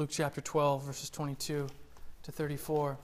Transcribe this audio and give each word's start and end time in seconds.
Luke 0.00 0.08
chapter 0.10 0.40
12, 0.40 0.84
verses 0.84 1.10
22 1.10 1.66
to 2.22 2.32
34. 2.32 2.96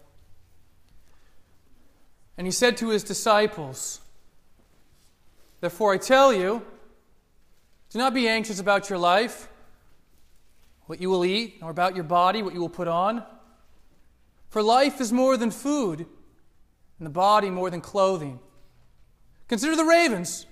And 2.38 2.46
he 2.46 2.50
said 2.50 2.78
to 2.78 2.88
his 2.88 3.04
disciples, 3.04 4.00
Therefore 5.60 5.92
I 5.92 5.98
tell 5.98 6.32
you, 6.32 6.62
do 7.90 7.98
not 7.98 8.14
be 8.14 8.26
anxious 8.26 8.58
about 8.60 8.88
your 8.88 8.98
life, 8.98 9.46
what 10.86 10.98
you 10.98 11.10
will 11.10 11.26
eat, 11.26 11.60
nor 11.60 11.70
about 11.70 11.96
your 11.96 12.04
body, 12.04 12.42
what 12.42 12.54
you 12.54 12.60
will 12.60 12.70
put 12.70 12.88
on. 12.88 13.22
For 14.48 14.62
life 14.62 14.98
is 14.98 15.12
more 15.12 15.36
than 15.36 15.50
food, 15.50 15.98
and 15.98 17.04
the 17.04 17.10
body 17.10 17.50
more 17.50 17.68
than 17.68 17.82
clothing. 17.82 18.38
Consider 19.48 19.76
the 19.76 19.84
ravens. 19.84 20.46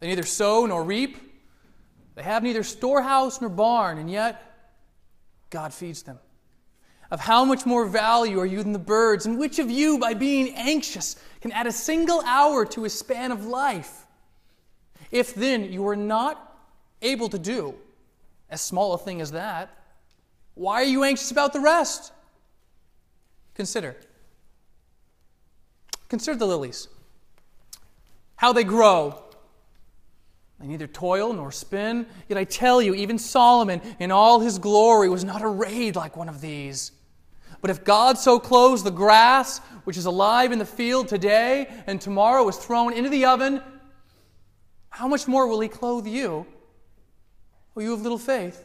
They 0.00 0.08
neither 0.08 0.22
sow 0.22 0.66
nor 0.66 0.84
reap, 0.84 1.16
they 2.14 2.24
have 2.24 2.42
neither 2.42 2.62
storehouse 2.62 3.40
nor 3.40 3.48
barn, 3.48 3.96
and 3.96 4.10
yet 4.10 4.48
God 5.50 5.74
feeds 5.74 6.02
them. 6.02 6.18
Of 7.10 7.20
how 7.20 7.44
much 7.44 7.66
more 7.66 7.86
value 7.86 8.38
are 8.38 8.46
you 8.46 8.62
than 8.62 8.72
the 8.72 8.78
birds? 8.78 9.26
And 9.26 9.38
which 9.38 9.58
of 9.58 9.68
you, 9.68 9.98
by 9.98 10.14
being 10.14 10.54
anxious, 10.54 11.16
can 11.40 11.50
add 11.50 11.66
a 11.66 11.72
single 11.72 12.20
hour 12.22 12.64
to 12.66 12.84
his 12.84 12.96
span 12.96 13.32
of 13.32 13.44
life? 13.44 14.06
If 15.10 15.34
then 15.34 15.72
you 15.72 15.86
are 15.88 15.96
not 15.96 16.56
able 17.02 17.28
to 17.28 17.38
do 17.38 17.74
as 18.48 18.60
small 18.60 18.94
a 18.94 18.98
thing 18.98 19.20
as 19.20 19.32
that, 19.32 19.76
why 20.54 20.82
are 20.82 20.84
you 20.84 21.02
anxious 21.02 21.30
about 21.30 21.52
the 21.52 21.60
rest? 21.60 22.12
Consider. 23.54 23.96
Consider 26.08 26.38
the 26.38 26.46
lilies, 26.46 26.88
how 28.36 28.52
they 28.52 28.64
grow. 28.64 29.22
They 30.60 30.66
neither 30.66 30.86
toil 30.86 31.32
nor 31.32 31.50
spin. 31.50 32.06
Yet 32.28 32.38
I 32.38 32.44
tell 32.44 32.82
you, 32.82 32.94
even 32.94 33.18
Solomon 33.18 33.80
in 33.98 34.10
all 34.10 34.40
his 34.40 34.58
glory 34.58 35.08
was 35.08 35.24
not 35.24 35.40
arrayed 35.42 35.96
like 35.96 36.16
one 36.16 36.28
of 36.28 36.40
these. 36.40 36.92
But 37.62 37.70
if 37.70 37.84
God 37.84 38.18
so 38.18 38.38
clothes 38.38 38.82
the 38.82 38.90
grass, 38.90 39.58
which 39.84 39.96
is 39.96 40.06
alive 40.06 40.52
in 40.52 40.58
the 40.58 40.66
field 40.66 41.08
today 41.08 41.66
and 41.86 42.00
tomorrow 42.00 42.46
is 42.48 42.56
thrown 42.56 42.92
into 42.92 43.10
the 43.10 43.24
oven, 43.24 43.62
how 44.90 45.08
much 45.08 45.26
more 45.26 45.46
will 45.46 45.60
He 45.60 45.68
clothe 45.68 46.06
you, 46.06 46.46
O 47.76 47.80
you 47.80 47.94
of 47.94 48.02
little 48.02 48.18
faith? 48.18 48.64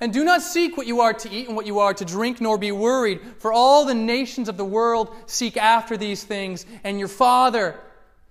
And 0.00 0.12
do 0.12 0.24
not 0.24 0.42
seek 0.42 0.76
what 0.76 0.86
you 0.86 1.00
are 1.00 1.12
to 1.12 1.30
eat 1.30 1.48
and 1.48 1.56
what 1.56 1.66
you 1.66 1.78
are 1.80 1.92
to 1.94 2.04
drink, 2.04 2.40
nor 2.40 2.58
be 2.58 2.72
worried, 2.72 3.20
for 3.38 3.52
all 3.52 3.84
the 3.84 3.94
nations 3.94 4.48
of 4.48 4.56
the 4.56 4.64
world 4.64 5.14
seek 5.26 5.56
after 5.56 5.96
these 5.96 6.24
things, 6.24 6.66
and 6.84 6.98
your 6.98 7.08
Father 7.08 7.78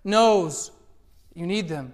knows 0.03 0.71
you 1.33 1.45
need 1.45 1.67
them. 1.67 1.93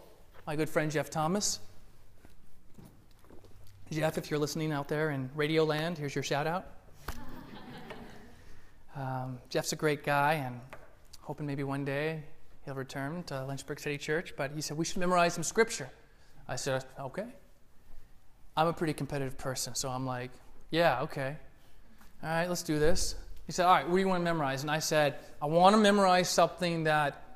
my 0.47 0.55
good 0.55 0.69
friend 0.69 0.91
Jeff 0.91 1.09
Thomas. 1.09 1.59
Jeff, 3.91 4.17
if 4.17 4.31
you're 4.31 4.39
listening 4.39 4.71
out 4.71 4.87
there 4.87 5.11
in 5.11 5.29
Radio 5.35 5.63
Land, 5.63 5.97
here's 5.97 6.15
your 6.15 6.23
shout 6.23 6.47
out. 6.47 6.65
Um, 8.93 9.39
Jeff's 9.47 9.71
a 9.71 9.77
great 9.77 10.03
guy, 10.03 10.33
and 10.33 10.59
hoping 11.21 11.45
maybe 11.45 11.63
one 11.63 11.85
day 11.85 12.23
he'll 12.65 12.75
return 12.75 13.23
to 13.23 13.45
Lynchburg 13.45 13.79
City 13.79 13.97
Church. 13.97 14.33
But 14.35 14.51
he 14.53 14.59
said 14.59 14.75
we 14.75 14.83
should 14.83 14.97
memorize 14.97 15.33
some 15.33 15.43
scripture. 15.43 15.89
I 16.45 16.57
said, 16.57 16.83
okay. 16.99 17.27
I'm 18.57 18.67
a 18.67 18.73
pretty 18.73 18.91
competitive 18.91 19.37
person, 19.37 19.75
so 19.75 19.87
I'm 19.87 20.05
like, 20.05 20.29
yeah, 20.71 21.03
okay. 21.03 21.37
All 22.21 22.29
right, 22.29 22.49
let's 22.49 22.63
do 22.63 22.79
this. 22.79 23.15
He 23.47 23.53
said, 23.53 23.65
all 23.65 23.75
right, 23.75 23.87
what 23.87 23.95
do 23.95 24.01
you 24.01 24.09
want 24.09 24.19
to 24.19 24.25
memorize? 24.25 24.61
And 24.61 24.69
I 24.69 24.79
said, 24.79 25.19
I 25.41 25.45
want 25.45 25.73
to 25.73 25.81
memorize 25.81 26.27
something 26.27 26.83
that 26.83 27.30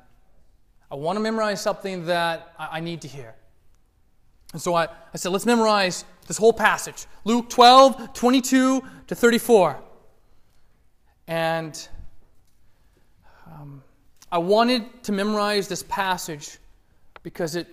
I 0.90 0.94
want 0.94 1.16
to 1.16 1.20
memorize 1.20 1.60
something 1.60 2.06
that 2.06 2.52
I, 2.58 2.80
need 2.80 3.00
to 3.02 3.08
hear. 3.08 3.34
And 4.52 4.62
so 4.62 4.74
I, 4.74 4.84
I 4.84 5.16
said, 5.16 5.32
let's 5.32 5.46
memorize 5.46 6.04
this 6.26 6.36
whole 6.36 6.52
passage 6.52 7.06
Luke 7.24 7.48
12, 7.48 8.12
22 8.12 8.82
to 9.08 9.14
34. 9.14 9.80
And 11.28 11.88
um, 13.46 13.82
I 14.30 14.38
wanted 14.38 15.02
to 15.04 15.12
memorize 15.12 15.66
this 15.66 15.82
passage 15.84 16.58
because 17.22 17.56
it 17.56 17.68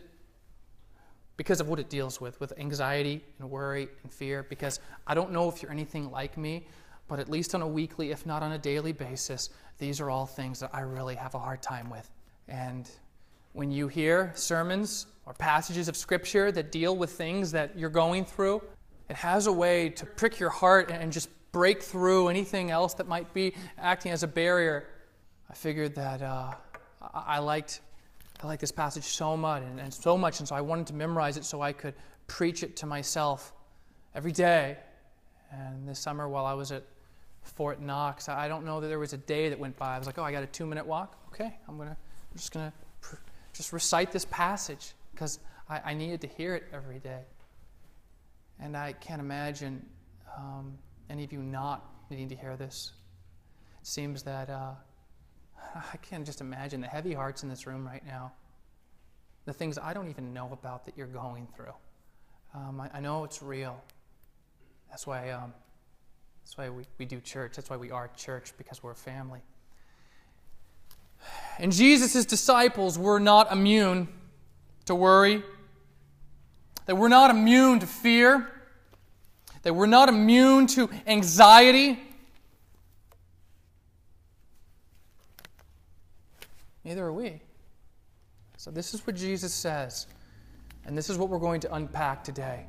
because 1.36 1.60
of 1.60 1.68
what 1.68 1.80
it 1.80 1.90
deals 1.90 2.22
with 2.22 2.40
with 2.40 2.54
anxiety 2.60 3.24
and 3.40 3.50
worry 3.50 3.88
and 4.04 4.12
fear 4.12 4.44
because 4.44 4.80
I 5.08 5.14
don't 5.16 5.32
know 5.32 5.50
if 5.50 5.62
you're 5.62 5.72
anything 5.72 6.12
like 6.12 6.38
me 6.38 6.68
but 7.08 7.20
at 7.20 7.30
least 7.30 7.54
on 7.54 7.62
a 7.62 7.68
weekly 7.68 8.12
if 8.12 8.26
not 8.26 8.44
on 8.44 8.54
a 8.54 8.58
daily 8.58 8.92
basis 8.92 9.50
these 9.80 10.00
are 10.00 10.10
all 10.10 10.26
things 10.26 10.60
that 10.60 10.70
I 10.74 10.82
really 10.82 11.16
have 11.16 11.34
a 11.34 11.40
hard 11.40 11.62
time 11.62 11.90
with 11.90 12.10
and 12.48 12.90
when 13.54 13.72
you 13.72 13.88
hear 13.88 14.32
sermons 14.36 15.08
or 15.26 15.34
passages 15.34 15.88
of 15.88 15.96
scripture 15.96 16.52
that 16.52 16.72
deal 16.72 16.96
with 16.96 17.12
things 17.12 17.52
that 17.52 17.78
you're 17.78 17.90
going 17.90 18.26
through 18.26 18.62
it 19.10 19.16
has 19.16 19.48
a 19.48 19.52
way 19.52 19.90
to 19.90 20.06
prick 20.06 20.40
your 20.40 20.50
heart 20.50 20.90
and 20.92 21.12
just 21.12 21.30
break 21.52 21.84
through 21.84 22.30
anything 22.30 22.72
else 22.72 22.94
that 22.96 23.08
might 23.08 23.32
be 23.34 23.54
acting 23.78 24.12
as 24.12 24.24
a 24.24 24.28
barrier. 24.28 24.88
I 25.50 25.54
figured 25.54 25.96
that 25.96 26.22
uh, 26.22 26.54
I 27.14 27.40
liked 27.40 27.82
I 28.42 28.48
liked 28.48 28.62
this 28.62 28.72
passage 28.72 29.04
so 29.04 29.38
much 29.38 29.64
and, 29.64 29.80
and 29.80 29.94
so 29.94 30.18
much, 30.18 30.40
and 30.40 30.48
so 30.48 30.56
I 30.56 30.62
wanted 30.62 30.88
to 30.88 30.94
memorize 30.94 31.38
it 31.38 31.46
so 31.46 31.62
I 31.62 31.72
could 31.72 31.94
preach 32.28 32.64
it 32.64 32.76
to 32.78 32.86
myself 32.86 33.54
every 34.16 34.32
day. 34.32 34.78
And 35.52 35.88
this 35.88 36.00
summer, 36.00 36.28
while 36.28 36.46
I 36.46 36.54
was 36.54 36.72
at 36.72 36.84
Fort 37.44 37.80
Knox, 37.80 38.28
I 38.28 38.48
don't 38.48 38.66
know 38.66 38.82
that 38.82 38.88
there 38.88 39.00
was 39.00 39.14
a 39.14 39.18
day 39.18 39.48
that 39.50 39.60
went 39.60 39.78
by. 39.78 39.96
I 39.96 39.98
was 39.98 40.08
like, 40.08 40.18
oh, 40.18 40.24
I 40.24 40.32
got 40.32 40.44
a 40.44 40.48
two-minute 40.48 40.86
walk. 40.86 41.18
Okay, 41.28 41.56
I'm 41.68 41.78
gonna 41.78 41.92
I'm 42.32 42.38
just 42.38 42.52
gonna 42.52 42.74
just 43.54 43.72
recite 43.72 44.12
this 44.12 44.26
passage 44.26 44.94
because 45.12 45.40
I, 45.70 45.82
I, 45.86 45.94
needed 45.94 46.22
to 46.22 46.28
hear 46.28 46.56
it 46.56 46.64
every 46.74 47.00
day. 47.00 47.22
And 48.60 48.76
I 48.76 48.94
can't 48.94 49.22
imagine 49.22 49.86
um, 50.38 50.78
any 51.10 51.24
of 51.24 51.32
you 51.32 51.40
not 51.40 51.86
needing 52.10 52.30
to 52.30 52.36
hear 52.36 52.58
this? 52.58 52.92
It 53.82 53.88
seems 53.88 54.24
that 54.24 54.50
uh, 54.50 54.72
I 55.76 55.98
can't 55.98 56.26
just 56.26 56.42
imagine 56.42 56.82
the 56.82 56.88
heavy 56.88 57.14
hearts 57.14 57.44
in 57.44 57.50
this 57.50 57.68
room 57.68 57.86
right 57.86 58.06
now, 58.06 58.34
the 59.46 59.54
things 59.54 59.78
I 59.78 59.94
don't 59.94 60.10
even 60.10 60.34
know 60.34 60.50
about 60.52 60.86
that 60.86 60.98
you're 60.98 61.08
going 61.08 61.48
through. 61.56 61.74
Um, 62.56 62.82
I, 62.82 62.90
I, 62.94 63.00
know 63.00 63.24
it's 63.24 63.42
real. 63.42 63.82
That's 64.90 65.08
why, 65.08 65.32
um, 65.32 65.54
that's 66.44 66.58
why 66.58 66.70
we, 66.70 66.84
we 67.00 67.06
do 67.06 67.20
church. 67.20 67.56
That's 67.56 67.70
why 67.70 67.78
we 67.78 67.90
are 67.90 68.10
church, 68.16 68.54
because 68.58 68.84
we're 68.84 68.92
a 68.92 68.96
family. 68.96 69.42
And 71.60 71.72
Jesus' 71.72 72.26
disciples 72.26 72.98
were 72.98 73.20
not 73.20 73.52
immune 73.52 74.08
to 74.86 74.96
worry. 74.96 75.44
They 76.86 76.94
were 76.94 77.10
not 77.10 77.30
immune 77.32 77.80
to 77.80 77.88
fear 77.88 78.50
that 79.64 79.74
we're 79.74 79.86
not 79.86 80.10
immune 80.10 80.68
to 80.68 80.90
anxiety. 81.08 82.00
Neither 86.84 87.06
are 87.06 87.14
we. 87.14 87.42
So, 88.58 88.72
this 88.72 88.94
is 88.94 89.06
what 89.08 89.16
Jesus 89.16 89.54
says, 89.54 90.08
and 90.86 90.98
this 90.98 91.10
is 91.10 91.18
what 91.18 91.30
we're 91.30 91.40
going 91.40 91.60
to 91.62 91.74
unpack 91.74 92.24
today. 92.24 92.66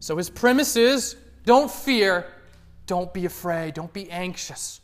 So, 0.00 0.16
his 0.16 0.30
premise 0.30 0.76
is 0.76 1.16
don't 1.44 1.70
fear, 1.70 2.26
don't 2.86 3.12
be 3.12 3.26
afraid, 3.26 3.74
don't 3.74 3.92
be 3.92 4.10
anxious. 4.10 4.80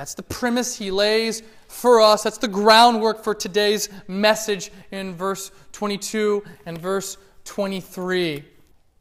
That's 0.00 0.14
the 0.14 0.22
premise 0.22 0.78
he 0.78 0.90
lays 0.90 1.42
for 1.68 2.00
us. 2.00 2.22
That's 2.22 2.38
the 2.38 2.48
groundwork 2.48 3.22
for 3.22 3.34
today's 3.34 3.90
message 4.08 4.72
in 4.90 5.14
verse 5.14 5.52
22 5.72 6.42
and 6.64 6.78
verse 6.78 7.18
23 7.44 8.42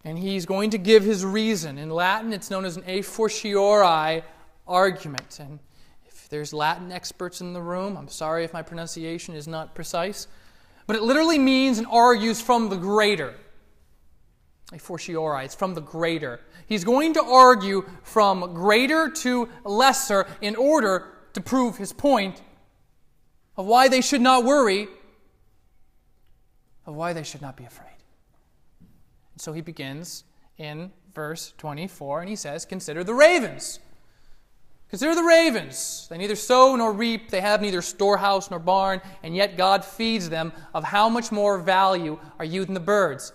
and 0.03 0.19
he's 0.19 0.45
going 0.45 0.71
to 0.71 0.77
give 0.77 1.05
his 1.05 1.23
reason. 1.23 1.77
In 1.77 1.89
Latin, 1.89 2.33
it's 2.33 2.51
known 2.51 2.65
as 2.65 2.75
an 2.75 2.83
a 2.85 3.01
fortiori 3.01 4.23
argument. 4.67 5.39
And 5.39 5.59
if 6.05 6.27
there's 6.27 6.51
Latin 6.51 6.91
experts 6.91 7.39
in 7.39 7.53
the 7.53 7.61
room, 7.61 7.95
I'm 7.95 8.09
sorry 8.09 8.43
if 8.43 8.51
my 8.51 8.61
pronunciation 8.61 9.35
is 9.35 9.47
not 9.47 9.73
precise, 9.73 10.27
but 10.85 10.97
it 10.97 11.03
literally 11.03 11.39
means 11.39 11.77
and 11.77 11.87
argues 11.87 12.41
from 12.41 12.67
the 12.67 12.75
greater. 12.75 13.35
A 14.71 14.77
fortiori, 14.77 15.45
it's 15.45 15.55
from 15.55 15.73
the 15.73 15.81
greater. 15.81 16.41
He's 16.67 16.83
going 16.83 17.13
to 17.13 17.23
argue 17.23 17.89
from 18.03 18.53
greater 18.53 19.09
to 19.09 19.49
lesser 19.63 20.27
in 20.41 20.55
order 20.55 21.07
to 21.33 21.41
prove 21.41 21.77
his 21.77 21.91
point 21.91 22.41
of 23.57 23.65
why 23.65 23.87
they 23.87 24.01
should 24.01 24.21
not 24.21 24.43
worry, 24.45 24.87
of 26.85 26.95
why 26.95 27.13
they 27.13 27.23
should 27.23 27.41
not 27.41 27.57
be 27.57 27.65
afraid. 27.65 27.87
And 29.33 29.41
So 29.41 29.53
he 29.53 29.61
begins 29.61 30.23
in 30.57 30.91
verse 31.15 31.53
24 31.57 32.21
and 32.21 32.29
he 32.29 32.35
says, 32.35 32.65
Consider 32.65 33.03
the 33.03 33.13
ravens. 33.13 33.79
Consider 34.89 35.13
the 35.13 35.23
ravens. 35.23 36.07
They 36.09 36.17
neither 36.17 36.35
sow 36.35 36.75
nor 36.75 36.93
reap, 36.93 37.29
they 37.29 37.41
have 37.41 37.61
neither 37.61 37.81
storehouse 37.81 38.49
nor 38.49 38.59
barn, 38.59 39.01
and 39.21 39.35
yet 39.35 39.55
God 39.55 39.85
feeds 39.85 40.29
them. 40.29 40.51
Of 40.73 40.83
how 40.83 41.09
much 41.09 41.31
more 41.31 41.59
value 41.59 42.19
are 42.39 42.45
you 42.45 42.65
than 42.65 42.73
the 42.73 42.79
birds? 42.79 43.33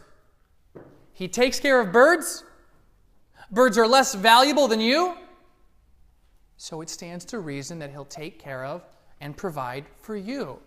He 1.14 1.28
takes 1.28 1.61
care 1.61 1.81
of 1.81 1.93
birds. 1.93 2.44
Birds 3.50 3.78
are 3.78 3.87
less 3.87 4.14
valuable 4.14 4.69
than 4.69 4.81
you. 4.81 5.16
So 6.56 6.81
it 6.81 6.90
stands 6.90 7.25
to 7.26 7.38
reason 7.38 7.78
that 7.78 7.90
He'll 7.90 8.05
take 8.05 8.38
care 8.38 8.64
of 8.64 8.82
and 9.20 9.37
provide 9.37 9.87
for 10.02 10.16
you. 10.16 10.58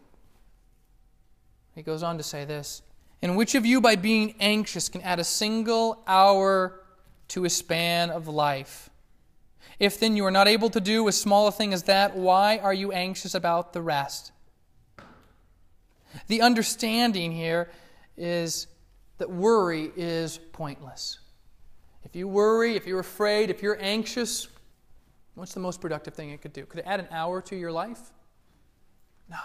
He 1.75 1.83
goes 1.83 2.01
on 2.01 2.17
to 2.17 2.23
say 2.23 2.45
this 2.45 2.81
And 3.21 3.35
which 3.35 3.55
of 3.55 3.65
you, 3.65 3.81
by 3.81 3.97
being 3.97 4.35
anxious, 4.39 4.89
can 4.89 5.01
add 5.01 5.19
a 5.19 5.23
single 5.23 6.01
hour 6.07 6.79
to 7.29 7.45
a 7.45 7.49
span 7.49 8.09
of 8.09 8.27
life? 8.27 8.89
If 9.79 9.99
then 9.99 10.15
you 10.15 10.25
are 10.25 10.31
not 10.31 10.47
able 10.47 10.69
to 10.71 10.79
do 10.79 11.07
as 11.07 11.19
small 11.19 11.47
a 11.47 11.51
thing 11.51 11.73
as 11.73 11.83
that, 11.83 12.15
why 12.15 12.57
are 12.57 12.73
you 12.73 12.91
anxious 12.94 13.35
about 13.35 13.73
the 13.73 13.81
rest? 13.81 14.31
The 16.27 16.41
understanding 16.41 17.31
here 17.31 17.69
is 18.15 18.67
that 19.17 19.29
worry 19.29 19.91
is 19.95 20.37
pointless. 20.53 21.19
If 22.03 22.15
you 22.15 22.27
worry, 22.27 22.75
if 22.75 22.85
you're 22.87 22.99
afraid, 22.99 23.49
if 23.49 23.61
you're 23.61 23.77
anxious, 23.81 24.47
what's 25.35 25.53
the 25.53 25.59
most 25.59 25.81
productive 25.81 26.13
thing 26.13 26.29
it 26.29 26.41
could 26.41 26.53
do? 26.53 26.65
Could 26.65 26.79
it 26.79 26.85
add 26.87 26.99
an 26.99 27.07
hour 27.11 27.41
to 27.41 27.55
your 27.55 27.71
life? 27.71 27.99
No. 29.29 29.37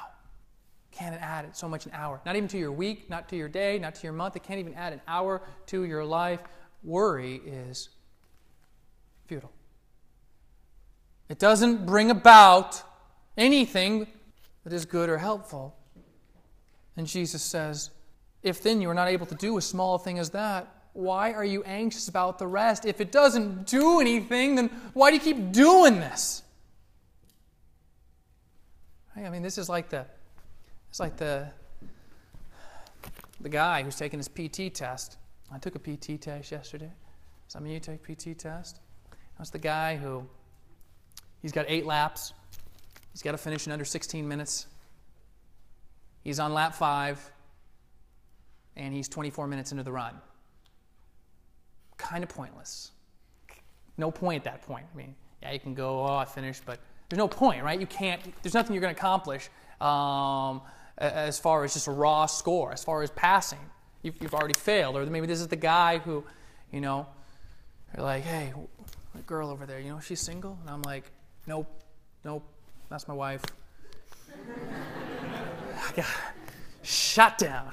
Can't 0.93 1.21
add 1.21 1.57
so 1.57 1.69
much 1.69 1.87
an 1.87 1.93
hour. 1.95 2.21
Not 2.27 2.37
even 2.37 2.49
to 2.49 2.59
your 2.59 2.71
week, 2.71 3.09
not 3.09 3.29
to 3.31 3.37
your 3.37 3.49
day, 3.49 3.79
not 3.79 3.95
to 3.97 4.03
your 4.05 4.13
month. 4.13 4.37
It 4.37 4.43
can't 4.43 4.61
even 4.61 4.75
add 4.75 4.93
an 4.93 5.01
hour 5.09 5.43
to 5.67 5.85
your 5.85 6.05
life. 6.05 6.41
Worry 6.85 7.41
is 7.47 7.89
futile. 9.27 9.53
It 11.29 11.39
doesn't 11.39 11.87
bring 11.87 12.11
about 12.11 12.83
anything 13.39 14.07
that 14.65 14.73
is 14.73 14.85
good 14.85 15.09
or 15.09 15.19
helpful. 15.19 15.75
And 16.97 17.07
Jesus 17.07 17.43
says, 17.43 17.91
If 18.43 18.63
then 18.63 18.81
you 18.81 18.91
are 18.91 18.95
not 18.95 19.09
able 19.09 19.27
to 19.27 19.35
do 19.35 19.57
a 19.57 19.63
small 19.63 19.99
thing 19.99 20.19
as 20.19 20.31
that, 20.31 20.69
why 20.95 21.33
are 21.33 21.45
you 21.45 21.63
anxious 21.65 22.09
about 22.09 22.39
the 22.39 22.47
rest? 22.47 22.85
If 22.85 23.01
it 23.01 23.13
doesn't 23.13 23.67
do 23.67 24.01
anything, 24.01 24.57
then 24.57 24.69
why 24.93 25.11
do 25.11 25.17
you 25.17 25.23
keep 25.23 25.53
doing 25.53 26.01
this? 26.01 26.43
I 29.17 29.29
mean, 29.31 29.43
this 29.43 29.59
is 29.59 29.69
like 29.69 29.89
the 29.89 30.07
it's 30.91 31.01
like 31.01 31.17
the 31.17 31.49
the 33.41 33.49
guy 33.49 33.83
who's 33.83 33.97
taking 33.97 34.19
his 34.19 34.29
PT 34.29 34.75
test. 34.75 35.17
I 35.53 35.59
took 35.59 35.75
a 35.75 35.79
PT 35.79 36.21
test 36.21 36.51
yesterday. 36.51 36.91
Some 37.49 37.65
of 37.65 37.71
you 37.71 37.81
take 37.81 38.03
PT 38.03 38.39
test. 38.39 38.81
That's 39.39 39.51
the 39.51 39.59
guy 39.59 39.97
who 39.97 40.27
he's 41.41 41.53
got 41.53 41.67
eight 41.69 41.87
laps. 41.87 42.33
He's 43.13 43.23
got 43.23 43.33
to 43.33 43.39
finish 43.39 43.67
in 43.67 43.73
under 43.73 43.85
16 43.85 44.27
minutes. 44.27 44.67
He's 46.25 46.39
on 46.39 46.55
lap 46.55 46.75
five, 46.75 47.31
and 48.77 48.95
he's 48.95 49.09
24 49.09 49.47
minutes 49.47 49.73
into 49.73 49.85
the 49.85 49.93
run. 49.93 50.15
Kind 51.97 52.25
of 52.25 52.31
pointless. 52.31 52.91
No 53.99 54.11
point 54.11 54.45
at 54.47 54.53
that 54.53 54.63
point. 54.67 54.87
I 54.93 54.97
mean, 54.97 55.15
yeah, 55.43 55.53
you 55.53 55.61
can 55.61 55.75
go, 55.75 56.01
oh, 56.01 56.17
I 56.17 56.25
finished, 56.25 56.63
but 56.65 56.79
there's 57.09 57.19
no 57.19 57.29
point, 57.29 57.63
right? 57.63 57.79
You 57.79 57.87
can't, 57.87 58.21
there's 58.43 58.55
nothing 58.55 58.75
you're 58.75 58.81
going 58.81 58.95
to 58.95 58.99
accomplish 58.99 59.51
um, 59.81 60.63
as 60.99 61.39
far 61.39 61.65
as 61.65 61.75
just 61.75 61.89
a 61.89 61.91
raw 61.91 62.27
score, 62.27 62.73
as 62.73 62.83
far 62.83 63.03
as 63.03 63.11
passing. 63.11 63.59
You've, 64.03 64.21
you've 64.21 64.35
already 64.35 64.59
failed. 64.59 64.97
Or 64.97 65.05
maybe 65.07 65.27
this 65.27 65.41
is 65.41 65.49
the 65.49 65.57
guy 65.57 65.99
who, 65.99 66.25
you 66.71 66.81
know, 66.81 67.07
you're 67.95 68.05
like, 68.05 68.25
hey, 68.25 68.53
that 69.15 69.27
girl 69.27 69.51
over 69.51 69.67
there, 69.67 69.79
you 69.81 69.91
know, 69.91 70.01
she's 70.01 70.21
single? 70.21 70.59
And 70.63 70.71
I'm 70.71 70.83
like, 70.83 71.05
nope, 71.47 71.69
nope, 72.25 72.45
that's 72.89 73.07
my 73.07 73.15
wife. 73.15 73.43
I 75.89 75.93
got 75.97 76.07
shut 76.83 77.39
down. 77.39 77.73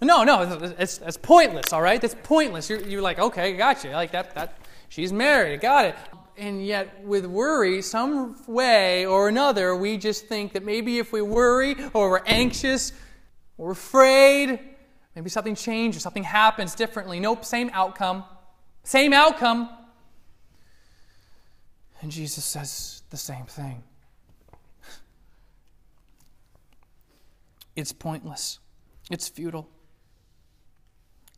No, 0.00 0.22
no, 0.22 0.58
it's, 0.78 0.98
it's 0.98 1.16
pointless, 1.16 1.72
all 1.72 1.82
right? 1.82 2.00
That's 2.00 2.14
pointless. 2.22 2.70
You're, 2.70 2.80
you're 2.86 3.02
like, 3.02 3.18
okay, 3.18 3.56
gotcha. 3.56 3.90
Like 3.90 4.12
that, 4.12 4.34
that, 4.36 4.56
she's 4.88 5.12
married, 5.12 5.60
got 5.60 5.86
it. 5.86 5.96
And 6.36 6.64
yet, 6.64 7.04
with 7.04 7.26
worry, 7.26 7.82
some 7.82 8.40
way 8.46 9.06
or 9.06 9.28
another, 9.28 9.74
we 9.74 9.98
just 9.98 10.26
think 10.26 10.52
that 10.52 10.64
maybe 10.64 10.98
if 10.98 11.12
we 11.12 11.20
worry 11.20 11.74
or 11.94 12.10
we're 12.10 12.22
anxious 12.26 12.92
or 13.56 13.72
afraid, 13.72 14.60
maybe 15.16 15.30
something 15.30 15.56
changes, 15.56 16.02
something 16.02 16.22
happens 16.22 16.76
differently. 16.76 17.18
Nope, 17.18 17.44
same 17.44 17.68
outcome. 17.72 18.22
Same 18.84 19.12
outcome. 19.12 19.68
And 22.00 22.12
Jesus 22.12 22.44
says 22.44 23.02
the 23.10 23.16
same 23.16 23.46
thing. 23.46 23.82
It's 27.74 27.92
pointless, 27.92 28.60
it's 29.10 29.28
futile. 29.28 29.68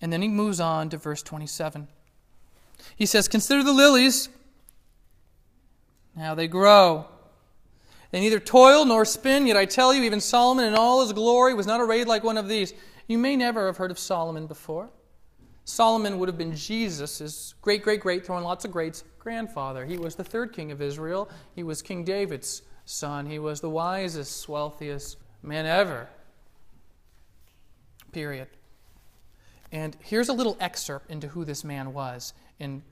And 0.01 0.13
then 0.13 0.23
he 0.23 0.29
moves 0.29 0.61
on 0.61 0.89
to 0.91 0.97
verse 0.97 1.23
27. 1.23 1.89
He 2.97 3.07
says, 3.07 3.29
Consider 3.29 3.63
the 3.63 3.73
lilies, 3.73 4.29
how 6.19 6.35
they 6.35 6.49
grow. 6.49 7.07
They 8.11 8.21
neither 8.21 8.41
toil 8.41 8.85
nor 8.85 9.05
spin, 9.05 9.47
yet 9.47 9.57
I 9.57 9.67
tell 9.67 9.95
you, 9.95 10.03
even 10.03 10.21
Solomon 10.21 10.65
in 10.65 10.75
all 10.75 11.03
his 11.03 11.13
glory 11.13 11.55
was 11.55 11.67
not 11.67 11.81
arrayed 11.81 12.09
like 12.09 12.25
one 12.25 12.39
of 12.39 12.49
these. 12.49 12.75
You 13.07 13.19
may 13.19 13.37
never 13.37 13.67
have 13.67 13.77
heard 13.77 13.91
of 13.91 13.99
Solomon 13.99 14.47
before. 14.47 14.91
Solomon 15.65 16.19
would 16.19 16.29
have 16.29 16.39
been 16.39 16.57
Jesus' 16.57 17.55
great, 17.63 17.83
great, 17.83 18.01
great, 18.01 18.27
throwing 18.27 18.43
lots 18.43 18.65
of 18.65 18.73
greats, 18.73 19.05
grandfather. 19.19 19.85
He 19.85 19.97
was 19.97 20.17
the 20.17 20.25
third 20.25 20.53
king 20.53 20.73
of 20.73 20.83
Israel. 20.83 21.31
He 21.55 21.63
was 21.63 21.83
King 21.83 22.03
David's 22.03 22.63
son. 22.85 23.27
He 23.27 23.39
was 23.39 23.61
the 23.61 23.71
wisest, 23.71 24.49
wealthiest 24.49 25.17
man 25.43 25.67
ever. 25.67 26.09
Period. 28.11 28.49
And 29.73 29.97
here's 30.01 30.29
a 30.29 30.33
little 30.33 30.57
excerpt 30.61 31.11
into 31.11 31.29
who 31.29 31.45
this 31.45 31.63
man 31.65 31.93
was, 31.93 32.33
in, 32.59 32.83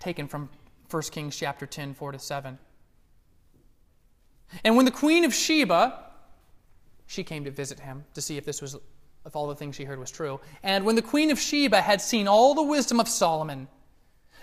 taken 0.00 0.26
from 0.26 0.48
1 0.90 1.02
Kings 1.10 1.36
chapter 1.36 1.66
10, 1.66 1.94
4 1.94 2.12
to 2.12 2.18
7. 2.18 2.58
And 4.62 4.76
when 4.76 4.84
the 4.84 4.90
queen 4.90 5.24
of 5.24 5.34
Sheba, 5.34 6.04
she 7.06 7.24
came 7.24 7.44
to 7.44 7.50
visit 7.50 7.80
him 7.80 8.04
to 8.14 8.20
see 8.20 8.36
if 8.36 8.44
this 8.44 8.62
was 8.62 8.76
if 9.26 9.34
all 9.34 9.46
the 9.46 9.54
things 9.54 9.74
she 9.74 9.84
heard 9.84 9.98
was 9.98 10.10
true. 10.10 10.40
And 10.62 10.84
when 10.84 10.96
the 10.96 11.02
queen 11.02 11.30
of 11.30 11.38
Sheba 11.38 11.80
had 11.80 12.00
seen 12.00 12.28
all 12.28 12.54
the 12.54 12.62
wisdom 12.62 13.00
of 13.00 13.08
Solomon, 13.08 13.68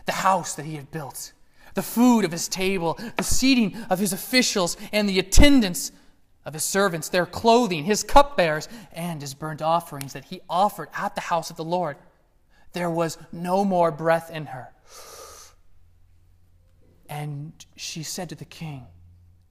the 0.06 0.12
house 0.12 0.56
that 0.56 0.66
he 0.66 0.76
had 0.76 0.90
built, 0.92 1.34
the 1.76 1.84
food 1.84 2.26
of 2.26 2.32
his 2.32 2.48
table, 2.48 2.98
the 3.16 3.24
seating 3.24 3.76
of 3.90 4.00
his 4.00 4.12
officials, 4.12 4.78
and 4.92 5.08
the 5.08 5.20
attendance 5.20 5.92
of 6.46 6.54
his 6.54 6.64
servants, 6.64 7.10
their 7.10 7.26
clothing, 7.26 7.84
his 7.84 8.04
cupbearers, 8.04 8.68
and 8.94 9.22
his 9.22 9.34
burnt 9.34 9.62
offerings 9.62 10.14
that 10.14 10.26
he 10.26 10.42
offered 10.50 10.90
at 10.96 11.16
the 11.16 11.22
house 11.22 11.50
of 11.50 11.58
the 11.58 11.64
Lord. 11.64 11.98
There 12.74 12.90
was 12.90 13.18
no 13.32 13.64
more 13.64 13.92
breath 13.92 14.32
in 14.32 14.48
her. 14.48 14.70
And 17.10 17.52
she 17.76 18.04
said 18.04 18.30
to 18.30 18.36
the 18.36 18.46
king, 18.46 18.88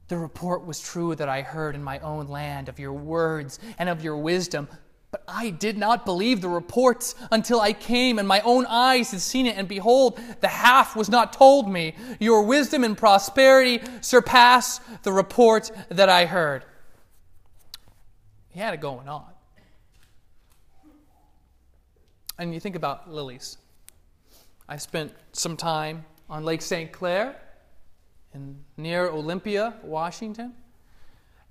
The 0.08 0.16
report 0.16 0.64
was 0.64 0.80
true 0.80 1.14
that 1.14 1.28
I 1.28 1.42
heard 1.42 1.74
in 1.74 1.84
my 1.84 1.98
own 2.00 2.28
land 2.28 2.68
of 2.68 2.78
your 2.78 2.94
words 2.94 3.58
and 3.78 3.88
of 3.88 4.02
your 4.02 4.16
wisdom. 4.16 4.66
But 5.10 5.24
I 5.28 5.50
did 5.50 5.76
not 5.76 6.06
believe 6.06 6.40
the 6.40 6.48
reports 6.48 7.14
until 7.30 7.60
I 7.60 7.72
came 7.72 8.18
and 8.18 8.26
my 8.26 8.40
own 8.40 8.64
eyes 8.66 9.10
had 9.10 9.20
seen 9.20 9.46
it, 9.46 9.56
and 9.56 9.68
behold, 9.68 10.18
the 10.40 10.48
half 10.48 10.96
was 10.96 11.08
not 11.08 11.32
told 11.32 11.68
me. 11.68 11.94
Your 12.18 12.44
wisdom 12.44 12.82
and 12.82 12.96
prosperity 12.96 13.82
surpass 14.00 14.80
the 15.02 15.12
report 15.12 15.70
that 15.90 16.08
I 16.08 16.26
heard. 16.26 16.64
He 18.50 18.60
had 18.60 18.74
it 18.74 18.80
going 18.80 19.08
on. 19.08 19.26
And 22.38 22.54
you 22.54 22.60
think 22.60 22.76
about 22.76 23.10
lilies. 23.10 23.58
I 24.68 24.76
spent 24.76 25.12
some 25.32 25.56
time 25.56 26.04
on 26.28 26.44
Lake 26.44 26.62
St. 26.62 26.90
Clair 26.90 27.36
in 28.34 28.56
near 28.76 29.08
Olympia, 29.08 29.74
Washington. 29.82 30.54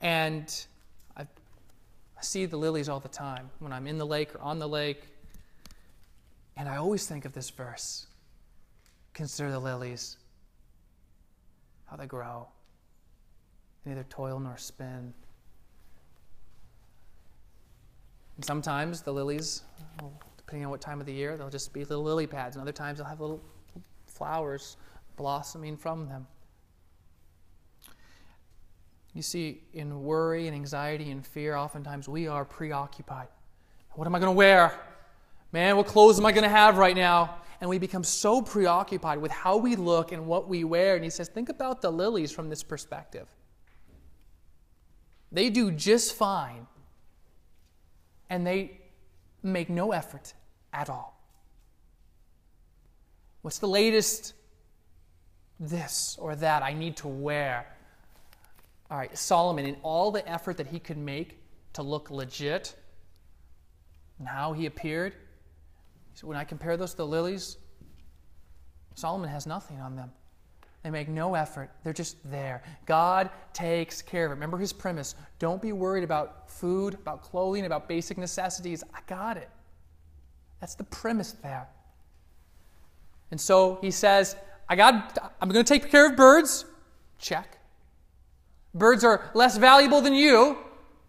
And 0.01 0.65
I, 1.15 1.21
I 1.21 2.21
see 2.21 2.45
the 2.45 2.57
lilies 2.57 2.89
all 2.89 2.99
the 2.99 3.09
time 3.09 3.49
when 3.59 3.71
I'm 3.71 3.87
in 3.87 3.97
the 3.97 4.05
lake 4.05 4.33
or 4.35 4.41
on 4.41 4.59
the 4.59 4.67
lake. 4.67 5.03
And 6.57 6.67
I 6.67 6.77
always 6.77 7.05
think 7.05 7.25
of 7.25 7.33
this 7.33 7.49
verse 7.49 8.07
Consider 9.13 9.51
the 9.51 9.59
lilies, 9.59 10.17
how 11.87 11.97
they 11.97 12.05
grow, 12.05 12.47
neither 13.83 14.03
toil 14.03 14.39
nor 14.39 14.57
spin. 14.57 14.87
And 14.87 15.13
sometimes 18.43 19.01
the 19.01 19.11
lilies, 19.11 19.63
depending 20.37 20.65
on 20.65 20.71
what 20.71 20.81
time 20.81 20.99
of 20.99 21.05
the 21.05 21.13
year, 21.13 21.37
they'll 21.37 21.49
just 21.49 21.73
be 21.73 21.81
little 21.81 22.03
lily 22.03 22.27
pads. 22.27 22.55
And 22.55 22.61
other 22.61 22.71
times 22.71 22.97
they'll 22.99 23.07
have 23.07 23.19
little 23.19 23.41
flowers 24.05 24.77
blossoming 25.15 25.77
from 25.77 26.07
them. 26.07 26.27
You 29.13 29.21
see, 29.21 29.63
in 29.73 30.03
worry 30.03 30.47
and 30.47 30.55
anxiety 30.55 31.11
and 31.11 31.25
fear, 31.25 31.55
oftentimes 31.55 32.07
we 32.07 32.27
are 32.27 32.45
preoccupied. 32.45 33.27
What 33.93 34.05
am 34.05 34.15
I 34.15 34.19
going 34.19 34.31
to 34.31 34.37
wear? 34.37 34.79
Man, 35.51 35.77
what 35.77 35.87
clothes 35.87 36.19
am 36.19 36.25
I 36.25 36.31
going 36.31 36.43
to 36.43 36.49
have 36.49 36.77
right 36.77 36.95
now? 36.95 37.35
And 37.59 37.69
we 37.69 37.79
become 37.79 38.03
so 38.03 38.41
preoccupied 38.41 39.17
with 39.17 39.31
how 39.31 39.57
we 39.57 39.75
look 39.75 40.11
and 40.11 40.25
what 40.27 40.47
we 40.47 40.63
wear. 40.63 40.95
And 40.95 41.03
he 41.03 41.09
says, 41.09 41.27
think 41.27 41.49
about 41.49 41.81
the 41.81 41.91
lilies 41.91 42.31
from 42.31 42.49
this 42.49 42.63
perspective. 42.63 43.27
They 45.31 45.49
do 45.49 45.71
just 45.71 46.15
fine, 46.15 46.67
and 48.29 48.45
they 48.45 48.79
make 49.43 49.69
no 49.69 49.91
effort 49.91 50.33
at 50.73 50.89
all. 50.89 51.19
What's 53.41 53.59
the 53.59 53.67
latest 53.67 54.33
this 55.59 56.17
or 56.19 56.35
that 56.35 56.61
I 56.61 56.73
need 56.73 56.97
to 56.97 57.07
wear? 57.07 57.65
All 58.91 58.97
right, 58.97 59.15
Solomon, 59.17 59.65
in 59.65 59.77
all 59.83 60.11
the 60.11 60.27
effort 60.29 60.57
that 60.57 60.67
he 60.67 60.79
could 60.79 60.97
make 60.97 61.39
to 61.73 61.83
look 61.83 62.09
legit, 62.09 62.75
and 64.17 64.27
how 64.27 64.51
he 64.53 64.65
appeared, 64.65 65.15
so 66.13 66.27
when 66.27 66.35
I 66.35 66.43
compare 66.43 66.75
those 66.75 66.91
to 66.91 66.97
the 66.97 67.07
lilies, 67.07 67.57
Solomon 68.95 69.29
has 69.29 69.47
nothing 69.47 69.79
on 69.79 69.95
them. 69.95 70.11
They 70.83 70.89
make 70.89 71.09
no 71.09 71.35
effort. 71.35 71.69
They're 71.83 71.93
just 71.93 72.17
there. 72.31 72.63
God 72.85 73.29
takes 73.53 74.01
care 74.01 74.25
of 74.25 74.31
it. 74.31 74.35
Remember 74.35 74.57
his 74.57 74.71
premise. 74.71 75.15
Don't 75.37 75.61
be 75.61 75.73
worried 75.73 76.05
about 76.05 76.49
food, 76.49 76.93
about 76.93 77.21
clothing, 77.21 77.65
about 77.65 77.89
basic 77.89 78.17
necessities. 78.17 78.83
I 78.93 78.99
got 79.07 79.35
it. 79.35 79.49
That's 80.61 80.75
the 80.75 80.85
premise 80.85 81.33
there. 81.43 81.67
And 83.31 83.39
so 83.39 83.77
he 83.81 83.91
says, 83.91 84.35
I 84.67 84.75
got 84.75 85.33
I'm 85.41 85.49
going 85.49 85.63
to 85.63 85.73
take 85.73 85.91
care 85.91 86.07
of 86.07 86.15
birds. 86.15 86.65
Check. 87.17 87.57
Birds 88.73 89.03
are 89.03 89.29
less 89.33 89.57
valuable 89.57 89.99
than 89.99 90.13
you. 90.13 90.57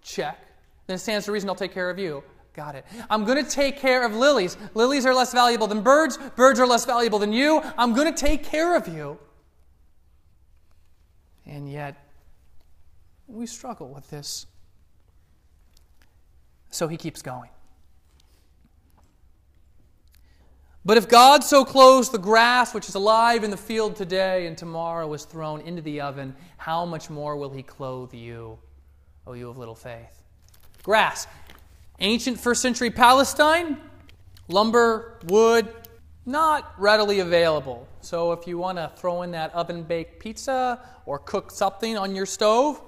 Check. 0.02 0.38
Then 0.86 0.96
it 0.96 0.98
stands 0.98 1.26
to 1.26 1.32
reason 1.32 1.48
I'll 1.48 1.54
take 1.54 1.72
care 1.72 1.90
of 1.90 1.98
you. 1.98 2.24
Got 2.54 2.74
it. 2.74 2.84
I'm 3.08 3.24
going 3.24 3.42
to 3.42 3.48
take 3.48 3.78
care 3.78 4.04
of 4.04 4.14
lilies. 4.14 4.56
Lilies 4.74 5.06
are 5.06 5.14
less 5.14 5.32
valuable 5.32 5.68
than 5.68 5.82
birds. 5.82 6.18
Birds 6.34 6.58
are 6.58 6.66
less 6.66 6.84
valuable 6.84 7.20
than 7.20 7.32
you. 7.32 7.62
I'm 7.78 7.94
going 7.94 8.12
to 8.12 8.18
take 8.18 8.42
care 8.42 8.74
of 8.74 8.88
you. 8.88 9.18
And 11.50 11.70
yet, 11.70 11.96
we 13.26 13.44
struggle 13.44 13.88
with 13.88 14.08
this. 14.08 14.46
So 16.70 16.86
he 16.86 16.96
keeps 16.96 17.22
going. 17.22 17.50
But 20.84 20.96
if 20.96 21.08
God 21.08 21.42
so 21.42 21.64
clothes 21.64 22.10
the 22.10 22.18
grass 22.18 22.72
which 22.72 22.88
is 22.88 22.94
alive 22.94 23.42
in 23.42 23.50
the 23.50 23.56
field 23.56 23.96
today 23.96 24.46
and 24.46 24.56
tomorrow 24.56 25.12
is 25.12 25.24
thrown 25.24 25.60
into 25.62 25.82
the 25.82 26.00
oven, 26.00 26.36
how 26.56 26.86
much 26.86 27.10
more 27.10 27.36
will 27.36 27.50
he 27.50 27.64
clothe 27.64 28.14
you, 28.14 28.56
O 29.26 29.32
you 29.32 29.50
of 29.50 29.58
little 29.58 29.74
faith? 29.74 30.22
Grass. 30.84 31.26
Ancient 31.98 32.38
first 32.38 32.62
century 32.62 32.90
Palestine, 32.90 33.76
lumber, 34.48 35.18
wood, 35.24 35.68
not 36.30 36.72
readily 36.78 37.20
available. 37.20 37.86
So 38.00 38.32
if 38.32 38.46
you 38.46 38.58
want 38.58 38.78
to 38.78 38.90
throw 38.96 39.22
in 39.22 39.30
that 39.32 39.54
oven 39.54 39.82
baked 39.82 40.20
pizza 40.20 40.80
or 41.06 41.18
cook 41.18 41.50
something 41.50 41.98
on 41.98 42.14
your 42.14 42.26
stove, 42.26 42.80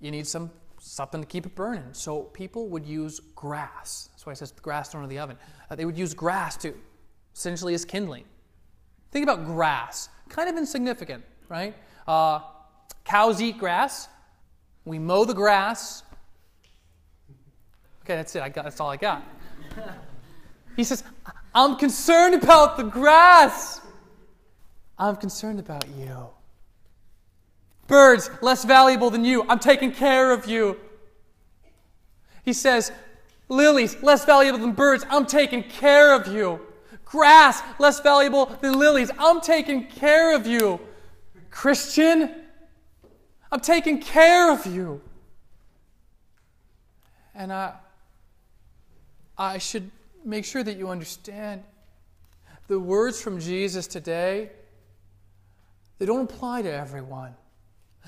you 0.00 0.10
need 0.10 0.26
some 0.26 0.50
something 0.80 1.20
to 1.20 1.26
keep 1.26 1.44
it 1.44 1.54
burning. 1.54 1.88
So 1.92 2.22
people 2.22 2.68
would 2.68 2.86
use 2.86 3.20
grass. 3.34 4.08
That's 4.12 4.24
why 4.24 4.32
it 4.32 4.36
says 4.36 4.52
grass 4.52 4.90
thrown 4.90 5.02
in 5.02 5.10
the 5.10 5.18
oven. 5.18 5.36
Uh, 5.70 5.74
they 5.74 5.84
would 5.84 5.98
use 5.98 6.14
grass 6.14 6.56
to 6.58 6.74
essentially 7.34 7.74
as 7.74 7.84
kindling. 7.84 8.24
Think 9.10 9.24
about 9.24 9.44
grass. 9.44 10.08
Kind 10.28 10.48
of 10.48 10.56
insignificant, 10.56 11.24
right? 11.48 11.74
Uh, 12.06 12.40
cows 13.04 13.42
eat 13.42 13.58
grass. 13.58 14.08
We 14.84 14.98
mow 14.98 15.24
the 15.24 15.34
grass. 15.34 16.04
Okay, 18.04 18.16
that's 18.16 18.34
it. 18.36 18.42
I 18.42 18.48
got, 18.48 18.64
that's 18.64 18.80
all 18.80 18.90
I 18.90 18.96
got. 18.96 19.22
He 20.76 20.84
says, 20.84 21.02
I'm 21.58 21.74
concerned 21.74 22.36
about 22.36 22.76
the 22.76 22.84
grass. 22.84 23.80
I'm 24.96 25.16
concerned 25.16 25.58
about 25.58 25.86
you. 25.98 26.28
Birds, 27.88 28.30
less 28.40 28.64
valuable 28.64 29.10
than 29.10 29.24
you. 29.24 29.44
I'm 29.48 29.58
taking 29.58 29.90
care 29.90 30.30
of 30.30 30.46
you. 30.46 30.78
He 32.44 32.52
says, 32.52 32.92
Lilies, 33.48 34.00
less 34.04 34.24
valuable 34.24 34.60
than 34.60 34.70
birds. 34.70 35.04
I'm 35.10 35.26
taking 35.26 35.64
care 35.64 36.14
of 36.14 36.28
you. 36.28 36.60
Grass, 37.04 37.60
less 37.80 37.98
valuable 37.98 38.46
than 38.60 38.78
lilies. 38.78 39.10
I'm 39.18 39.40
taking 39.40 39.88
care 39.88 40.36
of 40.36 40.46
you. 40.46 40.78
Christian, 41.50 42.36
I'm 43.50 43.58
taking 43.58 44.00
care 44.00 44.52
of 44.52 44.64
you. 44.64 45.00
And 47.34 47.52
I, 47.52 47.72
I 49.36 49.58
should 49.58 49.90
make 50.28 50.44
sure 50.44 50.62
that 50.62 50.76
you 50.76 50.88
understand 50.88 51.62
the 52.68 52.78
words 52.78 53.20
from 53.20 53.40
Jesus 53.40 53.86
today, 53.86 54.50
they 55.98 56.06
don't 56.06 56.30
apply 56.30 56.62
to 56.62 56.70
everyone. 56.70 57.34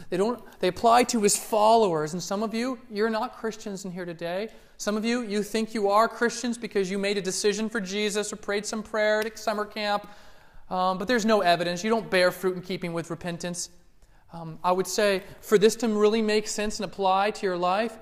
They 0.08 0.16
don't 0.16 0.42
they 0.60 0.68
apply 0.68 1.04
to 1.04 1.22
his 1.22 1.36
followers. 1.36 2.12
And 2.12 2.22
some 2.22 2.42
of 2.42 2.54
you, 2.54 2.78
you're 2.90 3.10
not 3.10 3.36
Christians 3.36 3.84
in 3.84 3.90
here 3.90 4.04
today. 4.04 4.48
Some 4.76 4.96
of 4.96 5.04
you, 5.04 5.22
you 5.22 5.42
think 5.42 5.74
you 5.74 5.90
are 5.90 6.08
Christians 6.08 6.56
because 6.56 6.90
you 6.90 6.98
made 6.98 7.18
a 7.18 7.22
decision 7.22 7.68
for 7.68 7.80
Jesus 7.80 8.32
or 8.32 8.36
prayed 8.36 8.64
some 8.64 8.82
prayer 8.82 9.20
at 9.20 9.38
summer 9.38 9.64
camp. 9.64 10.08
Um, 10.70 10.98
but 10.98 11.08
there's 11.08 11.26
no 11.26 11.40
evidence. 11.40 11.82
You 11.82 11.90
don't 11.90 12.08
bear 12.08 12.30
fruit 12.30 12.56
in 12.56 12.62
keeping 12.62 12.92
with 12.92 13.10
repentance. 13.10 13.70
Um, 14.32 14.58
I 14.62 14.72
would 14.72 14.86
say 14.86 15.22
for 15.40 15.58
this 15.58 15.74
to 15.76 15.88
really 15.88 16.22
make 16.22 16.46
sense 16.46 16.78
and 16.78 16.84
apply 16.84 17.32
to 17.32 17.46
your 17.46 17.56
life, 17.56 17.98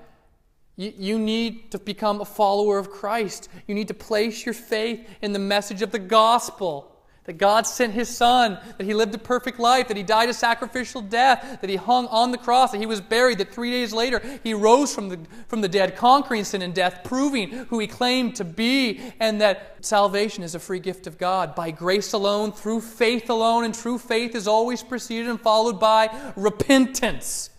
you, 0.79 1.19
need 1.19 1.71
to 1.71 1.79
become 1.79 2.21
a 2.21 2.25
follower 2.25 2.77
of 2.77 2.89
Christ. 2.89 3.49
You 3.67 3.75
need 3.75 3.89
to 3.89 3.93
place 3.93 4.45
your 4.45 4.53
faith 4.53 5.05
in 5.21 5.33
the 5.33 5.39
message 5.39 5.81
of 5.81 5.91
the 5.91 5.99
gospel 5.99 6.95
that 7.25 7.37
God 7.37 7.67
sent 7.67 7.93
His 7.93 8.09
Son, 8.09 8.57
that 8.77 8.85
He 8.85 8.93
lived 8.93 9.13
a 9.13 9.17
perfect 9.17 9.59
life, 9.59 9.89
that 9.89 9.97
He 9.97 10.03
died 10.03 10.29
a 10.29 10.33
sacrificial 10.33 11.01
death, 11.01 11.59
that 11.59 11.69
He 11.69 11.75
hung 11.75 12.07
on 12.07 12.31
the 12.31 12.37
cross, 12.37 12.71
that 12.71 12.79
He 12.79 12.85
was 12.85 13.01
buried, 13.01 13.39
that 13.39 13.53
three 13.53 13.71
days 13.71 13.93
later 13.93 14.21
He 14.41 14.53
rose 14.53 14.95
from 14.95 15.09
the, 15.09 15.19
from 15.47 15.61
the 15.61 15.67
dead, 15.67 15.97
conquering 15.97 16.45
sin 16.45 16.61
and 16.61 16.73
death, 16.73 17.01
proving 17.03 17.49
who 17.49 17.77
He 17.77 17.85
claimed 17.85 18.35
to 18.37 18.45
be, 18.45 18.99
and 19.19 19.41
that 19.41 19.75
salvation 19.81 20.43
is 20.43 20.55
a 20.55 20.59
free 20.59 20.79
gift 20.79 21.07
of 21.07 21.17
God 21.17 21.55
by 21.55 21.71
grace 21.71 22.13
alone, 22.13 22.53
through 22.53 22.81
faith 22.81 23.29
alone, 23.29 23.65
and 23.65 23.75
true 23.75 23.99
faith 23.99 24.33
is 24.33 24.47
always 24.47 24.81
preceded 24.81 25.29
and 25.29 25.41
followed 25.41 25.79
by 25.79 26.09
repentance. 26.35 27.49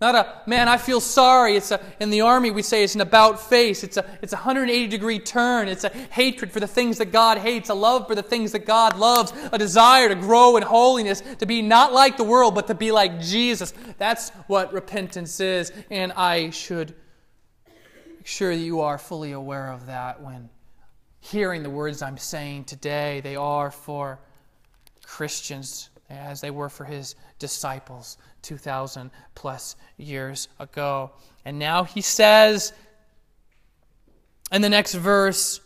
Not 0.00 0.14
a, 0.14 0.40
man, 0.46 0.66
I 0.66 0.78
feel 0.78 1.00
sorry. 1.00 1.56
It's 1.56 1.70
a, 1.70 1.80
in 2.00 2.08
the 2.08 2.22
army, 2.22 2.50
we 2.50 2.62
say 2.62 2.82
it's 2.82 2.94
an 2.94 3.02
about 3.02 3.38
face. 3.38 3.84
It's 3.84 3.98
a, 3.98 4.18
it's 4.22 4.32
a 4.32 4.36
180 4.36 4.86
degree 4.86 5.18
turn. 5.18 5.68
It's 5.68 5.84
a 5.84 5.90
hatred 5.90 6.52
for 6.52 6.58
the 6.58 6.66
things 6.66 6.98
that 6.98 7.12
God 7.12 7.36
hates, 7.36 7.68
a 7.68 7.74
love 7.74 8.08
for 8.08 8.14
the 8.14 8.22
things 8.22 8.52
that 8.52 8.64
God 8.64 8.98
loves, 8.98 9.32
a 9.52 9.58
desire 9.58 10.08
to 10.08 10.14
grow 10.14 10.56
in 10.56 10.62
holiness, 10.62 11.22
to 11.38 11.44
be 11.44 11.60
not 11.60 11.92
like 11.92 12.16
the 12.16 12.24
world, 12.24 12.54
but 12.54 12.66
to 12.68 12.74
be 12.74 12.92
like 12.92 13.20
Jesus. 13.20 13.74
That's 13.98 14.30
what 14.46 14.72
repentance 14.72 15.38
is. 15.38 15.70
And 15.90 16.12
I 16.12 16.48
should 16.48 16.94
make 18.16 18.26
sure 18.26 18.56
that 18.56 18.62
you 18.62 18.80
are 18.80 18.96
fully 18.96 19.32
aware 19.32 19.70
of 19.70 19.86
that 19.86 20.22
when 20.22 20.48
hearing 21.20 21.62
the 21.62 21.68
words 21.68 22.00
I'm 22.00 22.16
saying 22.16 22.64
today. 22.64 23.20
They 23.20 23.36
are 23.36 23.70
for 23.70 24.18
Christians 25.02 25.90
as 26.08 26.40
they 26.40 26.50
were 26.50 26.70
for 26.70 26.84
his 26.84 27.14
disciples 27.38 28.16
2,000 28.42 29.10
plus 29.34 29.76
years 29.96 30.48
ago. 30.58 31.12
And 31.44 31.58
now 31.58 31.84
he 31.84 32.00
says 32.00 32.72
in 34.52 34.62
the 34.62 34.68
next 34.68 34.94
verse, 34.94 35.60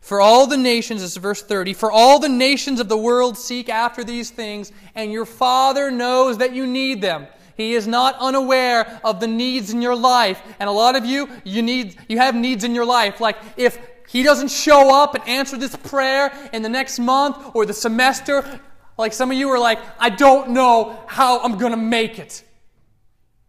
for 0.00 0.20
all 0.20 0.48
the 0.48 0.56
nations, 0.56 1.00
this 1.00 1.12
is 1.12 1.16
verse 1.16 1.42
30, 1.42 1.74
for 1.74 1.92
all 1.92 2.18
the 2.18 2.28
nations 2.28 2.80
of 2.80 2.88
the 2.88 2.96
world 2.96 3.38
seek 3.38 3.68
after 3.68 4.02
these 4.02 4.30
things, 4.30 4.72
and 4.96 5.12
your 5.12 5.24
Father 5.24 5.92
knows 5.92 6.38
that 6.38 6.52
you 6.52 6.66
need 6.66 7.00
them. 7.00 7.28
He 7.56 7.74
is 7.74 7.86
not 7.86 8.16
unaware 8.18 9.00
of 9.04 9.20
the 9.20 9.28
needs 9.28 9.72
in 9.72 9.80
your 9.80 9.94
life. 9.94 10.42
And 10.58 10.68
a 10.68 10.72
lot 10.72 10.96
of 10.96 11.04
you, 11.04 11.28
you 11.44 11.62
need, 11.62 11.96
you 12.08 12.18
have 12.18 12.34
needs 12.34 12.64
in 12.64 12.74
your 12.74 12.84
life. 12.84 13.20
Like 13.20 13.36
if 13.56 13.78
he 14.08 14.22
doesn't 14.22 14.50
show 14.50 14.94
up 14.94 15.14
and 15.14 15.26
answer 15.28 15.56
this 15.56 15.76
prayer 15.76 16.32
in 16.52 16.62
the 16.62 16.68
next 16.68 16.98
month 16.98 17.54
or 17.54 17.64
the 17.64 17.72
semester, 17.72 18.60
like 19.02 19.12
some 19.12 19.30
of 19.30 19.36
you 19.36 19.50
are 19.50 19.58
like, 19.58 19.78
I 19.98 20.08
don't 20.08 20.50
know 20.50 20.98
how 21.06 21.40
I'm 21.40 21.58
going 21.58 21.72
to 21.72 21.76
make 21.76 22.18
it 22.18 22.42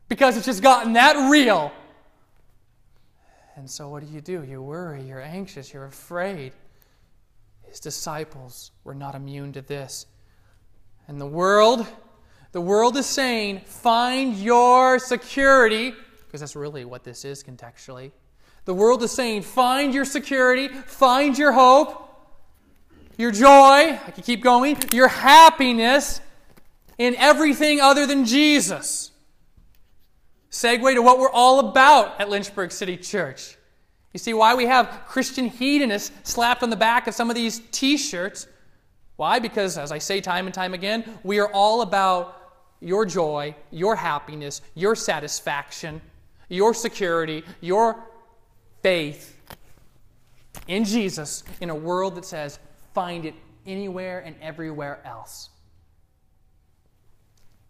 because 0.10 0.36
it's 0.36 0.46
just 0.46 0.62
gotten 0.62 0.94
that 0.94 1.30
real. 1.30 1.72
And 3.56 3.70
so 3.70 3.88
what 3.88 4.06
do 4.06 4.12
you 4.12 4.20
do? 4.20 4.44
You 4.44 4.62
worry, 4.62 5.04
you're 5.04 5.22
anxious, 5.22 5.72
you're 5.72 5.86
afraid. 5.86 6.54
His 7.62 7.80
disciples 7.80 8.72
were 8.84 8.96
not 8.96 9.16
immune 9.16 9.54
to 9.54 9.62
this. 9.62 10.08
And 11.08 11.22
the 11.22 11.28
world, 11.28 11.86
the 12.52 12.62
world 12.62 12.98
is 12.98 13.06
saying, 13.06 13.62
find 13.62 14.36
your 14.36 14.98
security, 14.98 15.94
because 16.26 16.42
that's 16.42 16.56
really 16.56 16.84
what 16.84 17.04
this 17.04 17.26
is 17.26 17.44
contextually. 17.44 18.12
The 18.66 18.74
world 18.74 19.04
is 19.04 19.12
saying, 19.12 19.44
find 19.44 19.94
your 19.94 20.06
security, 20.06 20.68
find 20.68 21.38
your 21.38 21.52
hope 21.52 22.03
your 23.18 23.32
joy, 23.32 23.48
I 23.48 24.12
can 24.14 24.24
keep 24.24 24.42
going, 24.42 24.78
your 24.92 25.08
happiness 25.08 26.22
in 26.98 27.16
everything 27.16 27.80
other 27.80 28.06
than 28.06 28.26
Jesus. 28.26 29.12
Segue 30.52 30.94
to 30.94 31.02
what 31.02 31.20
we're 31.20 31.32
all 31.32 31.60
about 31.60 32.20
at 32.22 32.30
Lynchburg 32.30 32.72
City 32.72 32.98
Church. 32.98 33.58
You 34.14 34.20
see 34.20 34.34
why 34.34 34.54
we 34.54 34.66
have 34.66 35.06
Christian 35.08 35.48
hedonists 35.48 36.12
slapped 36.24 36.62
on 36.62 36.70
the 36.70 36.76
back 36.76 37.08
of 37.08 37.16
some 37.16 37.30
of 37.30 37.36
these 37.36 37.62
t 37.72 37.98
shirts? 37.98 38.48
Why? 39.16 39.40
Because, 39.40 39.78
as 39.78 39.92
I 39.92 39.98
say 39.98 40.22
time 40.22 40.46
and 40.46 40.54
time 40.54 40.74
again, 40.74 41.04
we 41.24 41.40
are 41.40 41.52
all 41.52 41.82
about 41.82 42.40
your 42.80 43.06
joy, 43.06 43.56
your 43.72 43.96
happiness, 43.96 44.62
your 44.76 44.96
satisfaction, 44.96 46.02
your 46.50 46.74
security, 46.74 47.44
your 47.62 47.96
faith 48.84 49.40
in 50.68 50.84
Jesus 50.84 51.44
in 51.62 51.70
a 51.70 51.76
world 51.76 52.16
that 52.16 52.26
says, 52.26 52.60
find 52.94 53.26
it 53.26 53.36
anywhere 53.66 54.20
and 54.20 54.36
everywhere 54.42 55.02
else. 55.06 55.50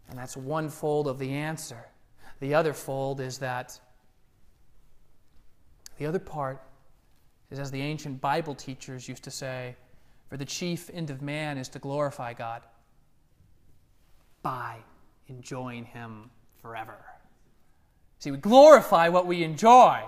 And 0.10 0.18
that's 0.18 0.36
one 0.36 0.70
fold 0.70 1.08
of 1.08 1.18
the 1.18 1.32
answer. 1.32 1.88
The 2.40 2.54
other 2.54 2.74
fold 2.74 3.22
is 3.22 3.38
that 3.40 3.80
the 5.98 6.06
other 6.06 6.20
part 6.20 6.62
is, 7.50 7.60
as 7.60 7.72
the 7.72 7.82
ancient 7.82 8.20
Bible 8.20 8.56
teachers 8.56 9.08
used 9.08 9.24
to 9.24 9.32
say, 9.32 9.76
for 10.28 10.38
the 10.38 10.46
chief 10.46 10.90
end 10.94 11.10
of 11.10 11.22
man 11.22 11.58
is 11.58 11.70
to 11.70 11.80
glorify 11.80 12.34
God 12.34 12.64
by 14.42 14.78
enjoying 15.28 15.86
Him 15.86 16.30
forever. 16.62 16.98
See, 18.20 18.32
we 18.32 18.38
glorify 18.38 19.10
what 19.10 19.28
we 19.28 19.44
enjoy. 19.44 20.02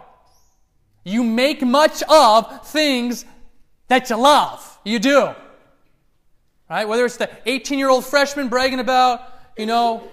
You 1.03 1.23
make 1.23 1.61
much 1.61 2.01
of 2.09 2.67
things 2.67 3.25
that 3.87 4.09
you 4.09 4.17
love. 4.17 4.74
You 4.85 4.99
do. 4.99 5.35
Right? 6.69 6.87
Whether 6.87 7.05
it's 7.05 7.17
the 7.17 7.29
18 7.45 7.77
year 7.77 7.89
old 7.89 8.05
freshman 8.05 8.47
bragging 8.47 8.79
about, 8.79 9.21
you 9.57 9.65
know, 9.65 10.07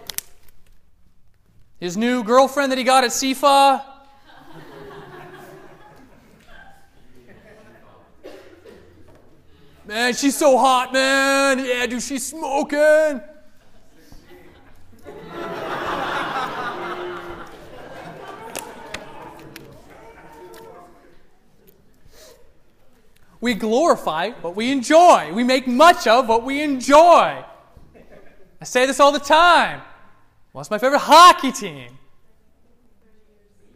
his 1.79 1.97
new 1.97 2.25
girlfriend 2.25 2.73
that 2.73 2.79
he 2.79 2.85
got 2.85 3.05
at 3.05 3.11
CFA, 3.11 3.85
Man, 9.85 10.15
she's 10.15 10.39
so 10.39 10.57
hot, 10.59 10.93
man. 10.93 11.59
Yeah, 11.59 11.87
dude, 11.87 12.03
she's 12.03 12.25
smoking. 12.25 13.21
We 23.43 23.55
glorify 23.55 24.31
what 24.41 24.55
we 24.55 24.71
enjoy. 24.71 25.33
We 25.35 25.43
make 25.43 25.67
much 25.67 26.07
of 26.07 26.29
what 26.29 26.45
we 26.45 26.63
enjoy. 26.63 27.45
I 28.61 28.65
say 28.65 28.87
this 28.87 29.01
all 29.01 29.11
the 29.11 29.19
time. 29.19 29.83
What's 30.53 30.71
my 30.71 30.79
favorite 30.79 31.01
hockey 31.01 31.51
team? 31.51 31.99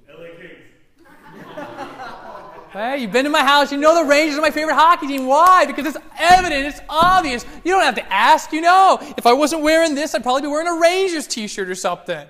LA 0.08 0.26
Kings. 0.38 1.08
hey, 2.72 2.98
you've 2.98 3.10
been 3.10 3.24
to 3.24 3.30
my 3.30 3.42
house. 3.42 3.72
You 3.72 3.78
know 3.78 4.04
the 4.04 4.08
Rangers 4.08 4.38
are 4.38 4.40
my 4.40 4.52
favorite 4.52 4.76
hockey 4.76 5.08
team. 5.08 5.26
Why? 5.26 5.64
Because 5.66 5.84
it's 5.84 6.04
evident. 6.16 6.66
It's 6.66 6.80
obvious. 6.88 7.44
You 7.64 7.72
don't 7.72 7.82
have 7.82 7.96
to 7.96 8.12
ask. 8.12 8.52
You 8.52 8.60
know. 8.60 8.98
If 9.16 9.26
I 9.26 9.32
wasn't 9.32 9.62
wearing 9.62 9.96
this, 9.96 10.14
I'd 10.14 10.22
probably 10.22 10.42
be 10.42 10.48
wearing 10.48 10.68
a 10.68 10.80
Rangers 10.80 11.26
t-shirt 11.26 11.68
or 11.68 11.74
something. 11.74 12.28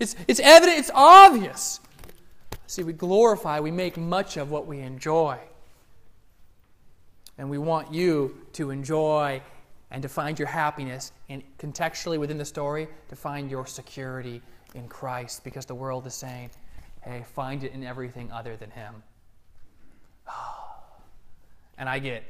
It's, 0.00 0.16
it's 0.26 0.40
evident. 0.40 0.80
It's 0.80 0.90
obvious. 0.92 1.78
See, 2.66 2.82
we 2.82 2.92
glorify, 2.92 3.60
we 3.60 3.70
make 3.70 3.96
much 3.96 4.36
of 4.36 4.50
what 4.50 4.66
we 4.66 4.80
enjoy. 4.80 5.38
And 7.38 7.50
we 7.50 7.58
want 7.58 7.92
you 7.92 8.36
to 8.54 8.70
enjoy 8.70 9.42
and 9.90 10.02
to 10.02 10.08
find 10.08 10.38
your 10.38 10.48
happiness, 10.48 11.12
and 11.28 11.42
contextually 11.56 12.18
within 12.18 12.36
the 12.36 12.44
story, 12.44 12.88
to 13.08 13.14
find 13.14 13.48
your 13.48 13.64
security 13.64 14.42
in 14.74 14.88
Christ, 14.88 15.44
because 15.44 15.66
the 15.66 15.74
world 15.74 16.04
is 16.06 16.14
saying, 16.14 16.50
hey, 17.02 17.24
find 17.34 17.62
it 17.62 17.72
in 17.72 17.84
everything 17.84 18.32
other 18.32 18.56
than 18.56 18.70
Him. 18.70 19.02
And 21.76 21.88
I 21.88 21.98
get 21.98 22.22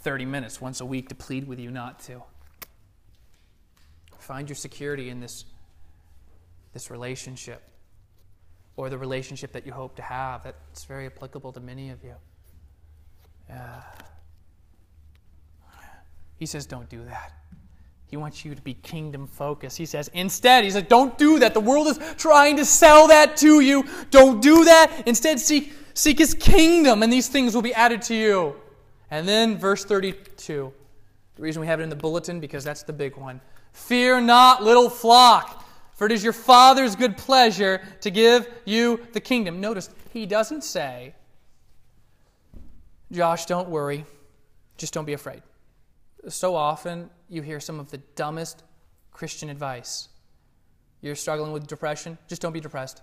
30 0.00 0.24
minutes 0.24 0.62
once 0.62 0.80
a 0.80 0.84
week 0.86 1.10
to 1.10 1.14
plead 1.14 1.46
with 1.46 1.60
you 1.60 1.70
not 1.70 1.98
to. 2.04 2.22
Find 4.18 4.48
your 4.48 4.56
security 4.56 5.10
in 5.10 5.20
this, 5.20 5.44
this 6.72 6.90
relationship 6.90 7.62
or 8.76 8.88
the 8.88 8.96
relationship 8.96 9.52
that 9.52 9.66
you 9.66 9.72
hope 9.72 9.94
to 9.96 10.02
have. 10.02 10.42
That's 10.42 10.84
very 10.84 11.04
applicable 11.04 11.52
to 11.52 11.60
many 11.60 11.90
of 11.90 12.02
you. 12.02 12.14
Uh, 13.50 13.80
he 16.38 16.46
says, 16.46 16.66
don't 16.66 16.88
do 16.88 17.04
that. 17.04 17.32
He 18.08 18.16
wants 18.16 18.44
you 18.44 18.54
to 18.54 18.62
be 18.62 18.74
kingdom 18.74 19.26
focused. 19.26 19.76
He 19.76 19.86
says, 19.86 20.10
instead, 20.14 20.64
he 20.64 20.70
says, 20.70 20.84
don't 20.84 21.16
do 21.18 21.38
that. 21.40 21.54
The 21.54 21.60
world 21.60 21.88
is 21.88 21.98
trying 22.16 22.56
to 22.56 22.64
sell 22.64 23.08
that 23.08 23.36
to 23.38 23.60
you. 23.60 23.84
Don't 24.10 24.40
do 24.40 24.64
that. 24.64 25.04
Instead, 25.06 25.40
seek 25.40 25.72
Seek 25.96 26.18
his 26.18 26.34
kingdom, 26.34 27.02
and 27.02 27.10
these 27.10 27.26
things 27.28 27.54
will 27.54 27.62
be 27.62 27.72
added 27.72 28.02
to 28.02 28.14
you. 28.14 28.54
And 29.10 29.26
then, 29.26 29.56
verse 29.56 29.82
32. 29.82 30.70
The 31.36 31.42
reason 31.42 31.60
we 31.60 31.66
have 31.68 31.80
it 31.80 31.84
in 31.84 31.88
the 31.88 31.96
bulletin, 31.96 32.38
because 32.38 32.64
that's 32.64 32.82
the 32.82 32.92
big 32.92 33.16
one. 33.16 33.40
Fear 33.72 34.20
not, 34.20 34.62
little 34.62 34.90
flock, 34.90 35.64
for 35.94 36.04
it 36.04 36.12
is 36.12 36.22
your 36.22 36.34
Father's 36.34 36.96
good 36.96 37.16
pleasure 37.16 37.80
to 38.02 38.10
give 38.10 38.46
you 38.66 39.00
the 39.14 39.20
kingdom. 39.20 39.58
Notice, 39.58 39.88
he 40.12 40.26
doesn't 40.26 40.64
say, 40.64 41.14
Josh, 43.12 43.46
don't 43.46 43.68
worry, 43.68 44.04
just 44.76 44.92
don't 44.92 45.04
be 45.04 45.12
afraid. 45.12 45.42
So 46.28 46.56
often, 46.56 47.08
you 47.28 47.42
hear 47.42 47.60
some 47.60 47.78
of 47.78 47.90
the 47.90 47.98
dumbest 48.16 48.64
Christian 49.12 49.48
advice. 49.48 50.08
You're 51.00 51.14
struggling 51.14 51.52
with 51.52 51.66
depression, 51.66 52.18
just 52.28 52.42
don't 52.42 52.52
be 52.52 52.60
depressed. 52.60 53.02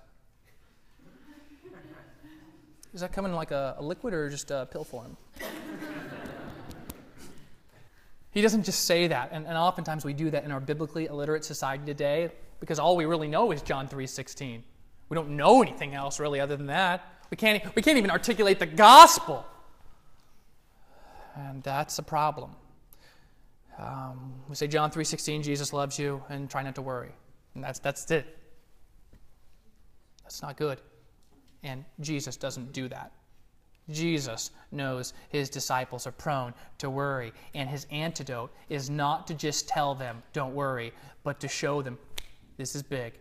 Does 2.91 3.01
that 3.01 3.11
come 3.11 3.25
in 3.25 3.33
like 3.33 3.51
a, 3.51 3.75
a 3.79 3.83
liquid 3.83 4.13
or 4.13 4.29
just 4.29 4.51
a 4.51 4.67
pill 4.71 4.83
form? 4.83 5.17
he 8.31 8.41
doesn't 8.41 8.63
just 8.63 8.85
say 8.85 9.07
that, 9.07 9.29
and, 9.31 9.47
and 9.47 9.57
oftentimes 9.57 10.05
we 10.05 10.13
do 10.13 10.29
that 10.29 10.43
in 10.43 10.51
our 10.51 10.59
biblically 10.59 11.05
illiterate 11.05 11.45
society 11.45 11.85
today 11.85 12.29
because 12.59 12.77
all 12.77 12.95
we 12.95 13.05
really 13.05 13.27
know 13.27 13.51
is 13.51 13.61
John 13.61 13.87
3:16. 13.87 14.61
We 15.09 15.15
don't 15.15 15.29
know 15.31 15.61
anything 15.61 15.95
else 15.95 16.19
really 16.19 16.39
other 16.39 16.55
than 16.55 16.67
that. 16.67 17.07
We 17.31 17.37
can't, 17.37 17.75
we 17.75 17.81
can't 17.81 17.97
even 17.97 18.11
articulate 18.11 18.59
the 18.59 18.65
gospel. 18.65 19.45
And 21.35 21.63
that's 21.63 21.99
a 21.99 22.03
problem. 22.03 22.51
Um, 23.77 24.33
we 24.47 24.55
say 24.55 24.67
John 24.67 24.91
3:16, 24.91 25.43
Jesus 25.43 25.73
loves 25.73 25.97
you, 25.97 26.23
and 26.29 26.49
try 26.49 26.61
not 26.63 26.75
to 26.75 26.81
worry. 26.81 27.11
And 27.55 27.63
that's, 27.63 27.79
that's 27.79 28.09
it. 28.11 28.37
That's 30.23 30.41
not 30.41 30.57
good. 30.57 30.79
And 31.63 31.83
Jesus 31.99 32.35
doesn't 32.37 32.71
do 32.73 32.87
that. 32.89 33.11
Jesus 33.89 34.51
knows 34.71 35.13
his 35.29 35.49
disciples 35.49 36.07
are 36.07 36.11
prone 36.11 36.53
to 36.77 36.89
worry, 36.89 37.33
and 37.53 37.69
his 37.69 37.85
antidote 37.91 38.51
is 38.69 38.89
not 38.89 39.27
to 39.27 39.33
just 39.33 39.67
tell 39.67 39.93
them, 39.93 40.23
don't 40.31 40.55
worry, 40.55 40.93
but 41.23 41.39
to 41.41 41.47
show 41.47 41.81
them, 41.81 41.97
this 42.57 42.75
is 42.75 42.83
big. 42.83 43.13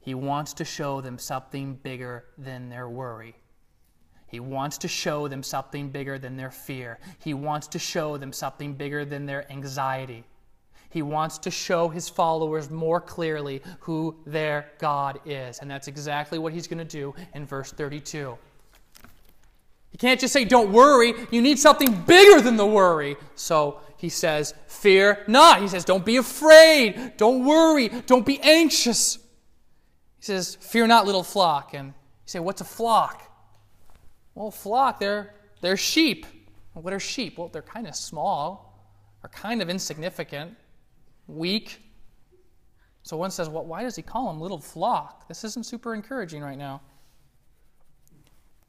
He 0.00 0.14
wants 0.14 0.52
to 0.54 0.64
show 0.64 1.00
them 1.00 1.18
something 1.18 1.74
bigger 1.82 2.26
than 2.38 2.68
their 2.68 2.88
worry. 2.88 3.34
He 4.34 4.40
wants 4.40 4.78
to 4.78 4.88
show 4.88 5.28
them 5.28 5.44
something 5.44 5.90
bigger 5.90 6.18
than 6.18 6.36
their 6.36 6.50
fear. 6.50 6.98
He 7.20 7.34
wants 7.34 7.68
to 7.68 7.78
show 7.78 8.16
them 8.16 8.32
something 8.32 8.74
bigger 8.74 9.04
than 9.04 9.26
their 9.26 9.48
anxiety. 9.48 10.24
He 10.90 11.02
wants 11.02 11.38
to 11.38 11.52
show 11.52 11.88
his 11.88 12.08
followers 12.08 12.68
more 12.68 13.00
clearly 13.00 13.62
who 13.78 14.16
their 14.26 14.72
God 14.80 15.20
is. 15.24 15.60
And 15.60 15.70
that's 15.70 15.86
exactly 15.86 16.40
what 16.40 16.52
he's 16.52 16.66
going 16.66 16.84
to 16.84 16.84
do 16.84 17.14
in 17.32 17.46
verse 17.46 17.70
32. 17.70 18.18
You 18.18 18.38
can't 19.98 20.18
just 20.18 20.32
say, 20.32 20.44
don't 20.44 20.72
worry. 20.72 21.14
You 21.30 21.40
need 21.40 21.60
something 21.60 21.94
bigger 22.02 22.40
than 22.40 22.56
the 22.56 22.66
worry. 22.66 23.14
So 23.36 23.78
he 23.98 24.08
says, 24.08 24.52
fear 24.66 25.22
not. 25.28 25.62
He 25.62 25.68
says, 25.68 25.84
don't 25.84 26.04
be 26.04 26.16
afraid. 26.16 27.12
Don't 27.16 27.44
worry. 27.44 27.88
Don't 28.06 28.26
be 28.26 28.40
anxious. 28.40 29.14
He 30.18 30.24
says, 30.24 30.56
fear 30.56 30.88
not, 30.88 31.06
little 31.06 31.22
flock. 31.22 31.72
And 31.72 31.90
you 31.90 31.94
say, 32.26 32.40
what's 32.40 32.62
a 32.62 32.64
flock? 32.64 33.30
Well, 34.34 34.50
flock, 34.50 34.98
they're, 34.98 35.34
they're 35.60 35.76
sheep. 35.76 36.26
What 36.74 36.92
are 36.92 37.00
sheep? 37.00 37.38
Well, 37.38 37.48
they're 37.48 37.62
kind 37.62 37.86
of 37.86 37.94
small, 37.94 38.82
are 39.22 39.28
kind 39.28 39.62
of 39.62 39.70
insignificant 39.70 40.56
weak. 41.26 41.80
So 43.02 43.16
one 43.16 43.30
says, 43.30 43.48
well, 43.48 43.64
why 43.64 43.82
does 43.82 43.96
he 43.96 44.02
call 44.02 44.28
them 44.28 44.40
little 44.40 44.58
flock? 44.58 45.28
This 45.28 45.44
isn't 45.44 45.66
super 45.66 45.94
encouraging 45.94 46.42
right 46.42 46.58
now. 46.58 46.80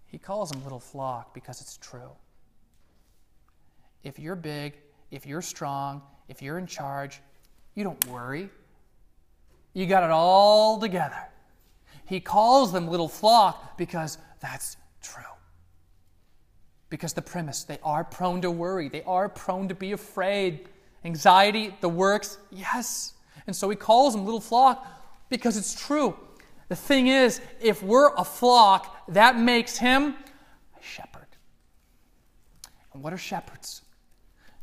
He 0.05 0.17
calls 0.17 0.49
them 0.51 0.63
little 0.63 0.79
flock 0.79 1.33
because 1.33 1.61
it's 1.61 1.77
true. 1.77 2.11
If 4.03 4.19
you're 4.19 4.35
big, 4.35 4.77
if 5.09 5.25
you're 5.25 5.41
strong, 5.41 6.01
if 6.29 6.41
you're 6.41 6.57
in 6.57 6.67
charge, 6.67 7.21
you 7.73 7.83
don't 7.83 8.05
worry. 8.07 8.49
You 9.73 9.85
got 9.87 10.03
it 10.03 10.11
all 10.11 10.79
together. 10.79 11.27
He 12.05 12.19
calls 12.19 12.71
them 12.71 12.87
little 12.87 13.09
flock 13.09 13.77
because 13.77 14.17
that's 14.39 14.77
true. 15.01 15.23
Because 16.89 17.13
the 17.13 17.21
premise, 17.21 17.63
they 17.63 17.79
are 17.83 18.03
prone 18.03 18.41
to 18.41 18.51
worry, 18.51 18.89
they 18.89 19.03
are 19.03 19.27
prone 19.27 19.67
to 19.67 19.75
be 19.75 19.91
afraid. 19.91 20.69
Anxiety, 21.03 21.75
the 21.81 21.89
works, 21.89 22.37
yes. 22.51 23.13
And 23.47 23.55
so 23.55 23.69
he 23.69 23.75
calls 23.75 24.13
them 24.13 24.25
little 24.25 24.41
flock 24.41 24.87
because 25.29 25.57
it's 25.57 25.79
true. 25.79 26.15
The 26.67 26.75
thing 26.75 27.07
is, 27.07 27.41
if 27.61 27.83
we're 27.83 28.13
a 28.15 28.23
flock, 28.23 29.07
that 29.09 29.37
makes 29.37 29.77
him 29.77 30.15
a 30.77 30.83
shepherd. 30.83 31.27
And 32.93 33.03
what 33.03 33.13
are 33.13 33.17
shepherds? 33.17 33.81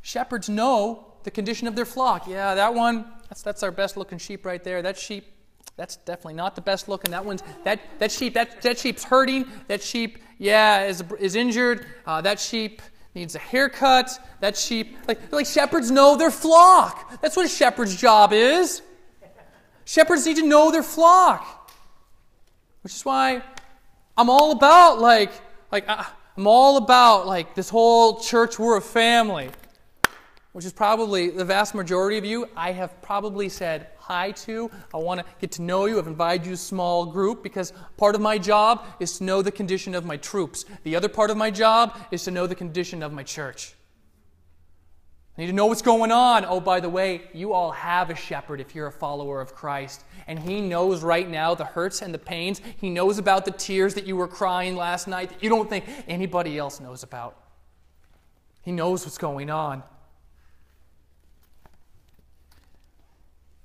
Shepherds 0.01 0.49
know 0.49 1.15
the 1.23 1.31
condition 1.31 1.69
of 1.69 1.77
their 1.77 1.85
flock. 1.85 2.27
Yeah, 2.27 2.57
that 2.57 2.75
one, 2.75 3.07
that's, 3.29 3.43
that's 3.43 3.63
our 3.63 3.71
best 3.71 3.97
looking 3.97 4.19
sheep 4.19 4.45
right 4.45 4.63
there. 4.65 4.83
That 4.83 4.99
sheep, 4.99 5.32
that's 5.77 5.97
definitely 5.97 6.35
not 6.35 6.55
the 6.55 6.61
best 6.61 6.89
looking. 6.89 7.11
That 7.13 7.25
one's, 7.25 7.43
that, 7.65 7.81
that 7.99 8.13
sheep, 8.13 8.35
that, 8.35 8.61
that 8.63 8.79
sheep's 8.79 9.05
hurting. 9.05 9.47
That 9.69 9.83
sheep, 9.83 10.19
yeah, 10.39 10.85
is, 10.85 11.03
is 11.19 11.35
injured. 11.35 11.87
Uh, 12.07 12.21
that 12.21 12.39
sheep 12.39 12.83
needs 13.15 13.35
a 13.35 13.39
haircut. 13.39 14.11
That 14.41 14.57
sheep, 14.57 14.97
like, 15.09 15.33
like 15.33 15.47
shepherds 15.47 15.91
know 15.91 16.17
their 16.17 16.31
flock. 16.31 17.21
That's 17.23 17.37
what 17.37 17.47
a 17.47 17.49
shepherd's 17.49 17.97
job 17.97 18.33
is. 18.33 18.83
Shepherds 19.85 20.27
need 20.27 20.37
to 20.37 20.47
know 20.47 20.71
their 20.71 20.83
flock. 20.83 21.71
Which 22.83 22.95
is 22.95 23.05
why 23.05 23.43
I'm 24.17 24.29
all 24.29 24.53
about, 24.53 25.01
like, 25.01 25.33
like, 25.71 25.89
uh, 25.89 26.05
I'm 26.37 26.47
all 26.47 26.77
about, 26.77 27.27
like, 27.27 27.55
this 27.55 27.71
whole 27.71 28.21
church, 28.21 28.59
we're 28.59 28.77
a 28.77 28.83
family 28.83 29.51
which 30.53 30.67
is 30.67 30.73
probably 30.73 31.31
the 31.31 31.45
vast 31.45 31.75
majority 31.75 32.19
of 32.19 32.25
you, 32.25 32.47
I 32.55 32.73
have 32.73 33.01
probably 33.01 33.49
said 33.49 33.89
hi 33.97 34.33
to. 34.33 34.71
I 34.93 34.99
want 34.99 35.21
to 35.21 35.27
get 35.41 35.51
to 35.53 35.63
know 35.63 35.87
you. 35.87 35.99
I've 35.99 36.07
invited 36.07 36.45
you 36.45 36.51
to 36.51 36.55
a 36.55 36.59
small 36.59 37.07
group 37.07 37.43
because 37.43 37.73
part 37.97 38.15
of 38.15 38.21
my 38.21 38.37
job 38.37 38.85
is 39.01 39.17
to 39.19 39.25
know 39.25 39.41
the 39.41 39.51
condition 39.51 39.95
of 39.95 40.05
my 40.05 40.19
troops. 40.19 40.67
The 40.85 40.95
other 40.95 41.09
part 41.09 41.31
of 41.31 41.39
my 41.39 41.51
job 41.51 41.99
is 42.11 42.25
to 42.25 42.31
know 42.31 42.47
the 42.47 42.55
condition 42.55 43.03
of 43.03 43.13
my 43.13 43.23
church. 43.23 43.75
I 45.39 45.41
need 45.41 45.47
to 45.47 45.55
know 45.55 45.65
what's 45.65 45.81
going 45.81 46.13
on. 46.13 46.45
Oh, 46.45 46.61
by 46.61 46.81
the 46.81 46.91
way, 46.91 47.23
you 47.33 47.55
all 47.55 47.71
have 47.71 48.11
a 48.11 48.15
shepherd 48.15 48.61
if 48.61 48.75
you're 48.75 48.89
a 48.89 48.93
follower 48.93 49.41
of 49.41 49.55
Christ. 49.55 50.05
And 50.27 50.39
he 50.39 50.61
knows 50.61 51.03
right 51.03 51.29
now 51.29 51.55
the 51.55 51.65
hurts 51.65 52.03
and 52.03 52.13
the 52.13 52.19
pains. 52.19 52.61
He 52.77 52.91
knows 52.91 53.17
about 53.17 53.47
the 53.47 53.51
tears 53.53 53.95
that 53.95 54.05
you 54.05 54.15
were 54.15 54.29
crying 54.29 54.77
last 54.77 55.09
night 55.09 55.31
that 55.31 55.43
you 55.43 55.49
don't 55.49 55.71
think 55.71 55.87
anybody 56.07 56.59
else 56.59 56.81
knows 56.81 57.03
about. 57.03 57.39
He 58.61 58.73
knows 58.73 59.07
what's 59.07 59.17
going 59.17 59.49
on. 59.49 59.83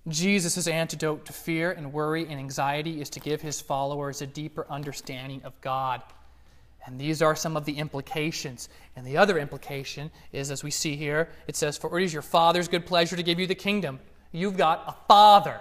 Jesus' 0.10 0.68
antidote 0.68 1.26
to 1.26 1.34
fear 1.34 1.72
and 1.72 1.92
worry 1.92 2.24
and 2.24 2.40
anxiety 2.40 3.02
is 3.02 3.10
to 3.12 3.20
give 3.20 3.42
his 3.42 3.60
followers 3.60 4.22
a 4.22 4.28
deeper 4.28 4.66
understanding 4.70 5.42
of 5.44 5.60
God. 5.62 6.02
And 6.86 6.98
these 6.98 7.22
are 7.22 7.36
some 7.36 7.58
of 7.58 7.66
the 7.66 7.74
implications. 7.74 8.70
And 8.96 9.06
the 9.06 9.18
other 9.18 9.38
implication 9.38 10.10
is, 10.32 10.50
as 10.50 10.64
we 10.64 10.72
see 10.72 10.96
here, 10.96 11.30
it 11.46 11.58
says, 11.58 11.78
For 11.78 12.00
it 12.00 12.06
is 12.06 12.14
your 12.14 12.22
Father's 12.22 12.70
good 12.70 12.86
pleasure 12.86 13.18
to 13.18 13.24
give 13.24 13.40
you 13.40 13.48
the 13.48 13.56
kingdom. 13.56 14.00
You've 14.32 14.56
got 14.56 14.84
a 14.88 14.96
Father. 15.08 15.60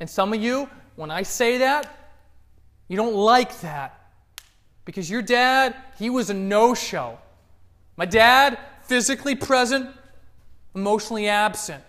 And 0.00 0.08
some 0.08 0.32
of 0.32 0.42
you, 0.42 0.70
when 0.96 1.10
I 1.10 1.22
say 1.22 1.58
that, 1.58 2.14
you 2.88 2.96
don't 2.96 3.14
like 3.14 3.60
that. 3.60 4.12
Because 4.86 5.10
your 5.10 5.20
dad, 5.20 5.76
he 5.98 6.08
was 6.08 6.30
a 6.30 6.34
no 6.34 6.74
show. 6.74 7.18
My 7.98 8.06
dad, 8.06 8.58
physically 8.84 9.34
present, 9.34 9.90
emotionally 10.74 11.28
absent. 11.28 11.84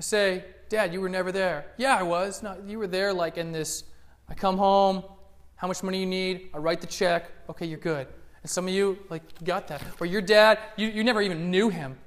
I 0.00 0.02
say, 0.02 0.44
Dad, 0.70 0.94
you 0.94 1.02
were 1.02 1.10
never 1.10 1.30
there. 1.30 1.66
Yeah, 1.76 1.94
I 1.94 2.02
was. 2.02 2.42
No, 2.42 2.56
you 2.66 2.78
were 2.78 2.86
there 2.86 3.12
like 3.12 3.36
in 3.36 3.52
this. 3.52 3.84
I 4.30 4.34
come 4.34 4.56
home, 4.56 5.04
how 5.56 5.68
much 5.68 5.82
money 5.82 6.00
you 6.00 6.06
need, 6.06 6.48
I 6.54 6.56
write 6.56 6.80
the 6.80 6.86
check, 6.86 7.30
okay, 7.50 7.66
you're 7.66 7.78
good. 7.78 8.06
And 8.42 8.50
some 8.50 8.66
of 8.66 8.72
you, 8.72 8.98
like, 9.10 9.44
got 9.44 9.68
that. 9.68 9.82
Or 10.00 10.06
your 10.06 10.22
dad, 10.22 10.58
you, 10.78 10.88
you 10.88 11.04
never 11.04 11.20
even 11.20 11.50
knew 11.50 11.68
him. 11.68 11.98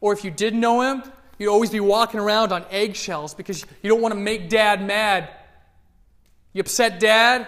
Or 0.00 0.12
if 0.12 0.24
you 0.24 0.32
did 0.32 0.56
know 0.56 0.80
him, 0.80 1.04
you'd 1.38 1.52
always 1.52 1.70
be 1.70 1.78
walking 1.78 2.18
around 2.18 2.50
on 2.50 2.64
eggshells 2.68 3.32
because 3.32 3.64
you 3.80 3.88
don't 3.88 4.00
want 4.00 4.12
to 4.12 4.18
make 4.18 4.48
dad 4.48 4.84
mad. 4.84 5.28
You 6.52 6.62
upset 6.62 6.98
dad, 6.98 7.46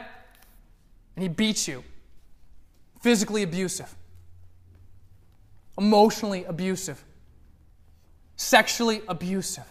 and 1.16 1.24
he 1.24 1.28
beats 1.28 1.66
you. 1.66 1.82
Physically 3.00 3.42
abusive, 3.42 3.92
emotionally 5.76 6.44
abusive, 6.44 7.02
sexually 8.36 9.02
abusive. 9.08 9.64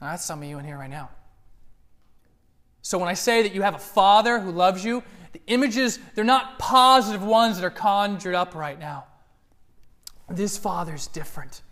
Now, 0.00 0.10
that's 0.10 0.24
some 0.24 0.42
of 0.42 0.48
you 0.48 0.58
in 0.58 0.64
here 0.64 0.78
right 0.78 0.90
now. 0.90 1.10
So 2.82 2.98
when 2.98 3.08
I 3.08 3.14
say 3.14 3.42
that 3.42 3.54
you 3.54 3.62
have 3.62 3.74
a 3.74 3.80
father 3.80 4.38
who 4.38 4.52
loves 4.52 4.84
you, 4.84 5.02
the 5.32 5.40
images, 5.48 5.98
they're 6.14 6.24
not 6.24 6.58
positive 6.58 7.22
ones 7.22 7.56
that 7.58 7.64
are 7.64 7.70
conjured 7.70 8.34
up 8.34 8.54
right 8.54 8.78
now. 8.78 9.06
This 10.28 10.56
father's 10.56 11.06
different. 11.08 11.62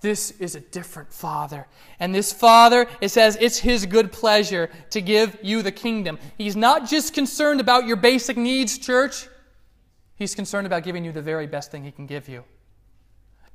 This 0.00 0.30
is 0.32 0.54
a 0.54 0.60
different 0.60 1.12
father. 1.12 1.66
And 1.98 2.14
this 2.14 2.32
father, 2.32 2.86
it 3.00 3.08
says, 3.08 3.36
it's 3.40 3.58
his 3.58 3.84
good 3.84 4.12
pleasure 4.12 4.70
to 4.90 5.00
give 5.00 5.36
you 5.42 5.62
the 5.62 5.72
kingdom. 5.72 6.18
He's 6.36 6.56
not 6.56 6.88
just 6.88 7.14
concerned 7.14 7.60
about 7.60 7.86
your 7.86 7.96
basic 7.96 8.36
needs, 8.36 8.78
church. 8.78 9.28
He's 10.14 10.34
concerned 10.34 10.66
about 10.66 10.84
giving 10.84 11.04
you 11.04 11.12
the 11.12 11.22
very 11.22 11.46
best 11.46 11.70
thing 11.70 11.84
he 11.84 11.90
can 11.90 12.06
give 12.06 12.28
you. 12.28 12.44